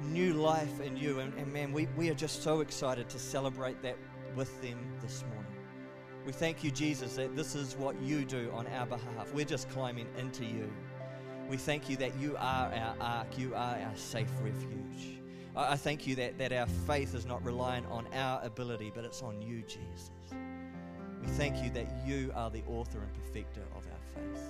a 0.00 0.06
new 0.06 0.34
life 0.34 0.80
in 0.80 0.96
you. 0.96 1.20
And, 1.20 1.34
and 1.34 1.52
man, 1.52 1.72
we, 1.72 1.88
we 1.96 2.10
are 2.10 2.14
just 2.14 2.42
so 2.42 2.60
excited 2.60 3.08
to 3.08 3.18
celebrate 3.18 3.82
that 3.82 3.96
with 4.36 4.60
them 4.62 4.78
this 5.00 5.24
morning. 5.32 5.52
We 6.24 6.32
thank 6.32 6.62
you, 6.62 6.70
Jesus, 6.70 7.16
that 7.16 7.34
this 7.34 7.54
is 7.54 7.76
what 7.76 8.00
you 8.00 8.24
do 8.24 8.50
on 8.54 8.66
our 8.68 8.86
behalf. 8.86 9.32
We're 9.32 9.44
just 9.44 9.68
climbing 9.70 10.06
into 10.18 10.44
you. 10.44 10.70
We 11.48 11.56
thank 11.56 11.88
you 11.88 11.96
that 11.96 12.14
you 12.18 12.36
are 12.36 12.72
our 12.72 12.94
ark, 13.00 13.38
you 13.38 13.54
are 13.54 13.78
our 13.78 13.96
safe 13.96 14.30
refuge. 14.42 15.17
I, 15.58 15.76
thank 15.76 16.06
you 16.06 16.14
that, 16.16 16.38
that 16.38 16.52
our 16.52 16.66
faith 16.86 17.14
is 17.16 17.26
not 17.26 17.44
reliant 17.44 17.86
on 17.90 18.06
our 18.14 18.40
ability, 18.44 18.92
but 18.94 19.04
it's 19.04 19.22
on 19.22 19.42
you, 19.42 19.62
Jesus. 19.62 20.10
We 21.20 21.26
thank 21.28 21.62
you 21.64 21.70
that 21.70 21.88
you 22.06 22.30
are 22.36 22.48
the 22.48 22.62
author 22.68 23.00
and 23.00 23.12
perfecter 23.14 23.62
of 23.74 23.84
our 23.86 24.22
faith. 24.22 24.42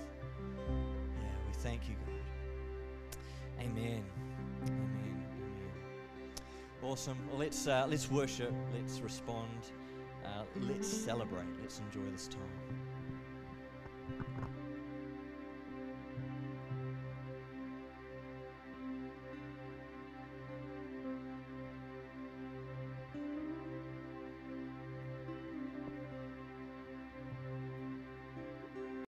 Yeah, 0.69 1.29
we 1.47 1.53
thank 1.55 1.89
you, 1.89 1.95
God. 2.05 3.65
Amen. 3.65 4.05
Amen. 4.63 4.67
Amen. 4.67 5.25
Awesome. 6.83 7.17
Well, 7.31 7.39
let's 7.39 7.67
uh, 7.67 7.87
let's 7.89 8.11
worship. 8.11 8.53
Let's 8.75 9.01
respond. 9.01 9.49
Uh, 10.25 10.45
let's 10.61 10.87
celebrate. 10.87 11.47
Let's 11.63 11.81
enjoy 11.81 12.09
this 12.13 12.29
time. 12.29 12.88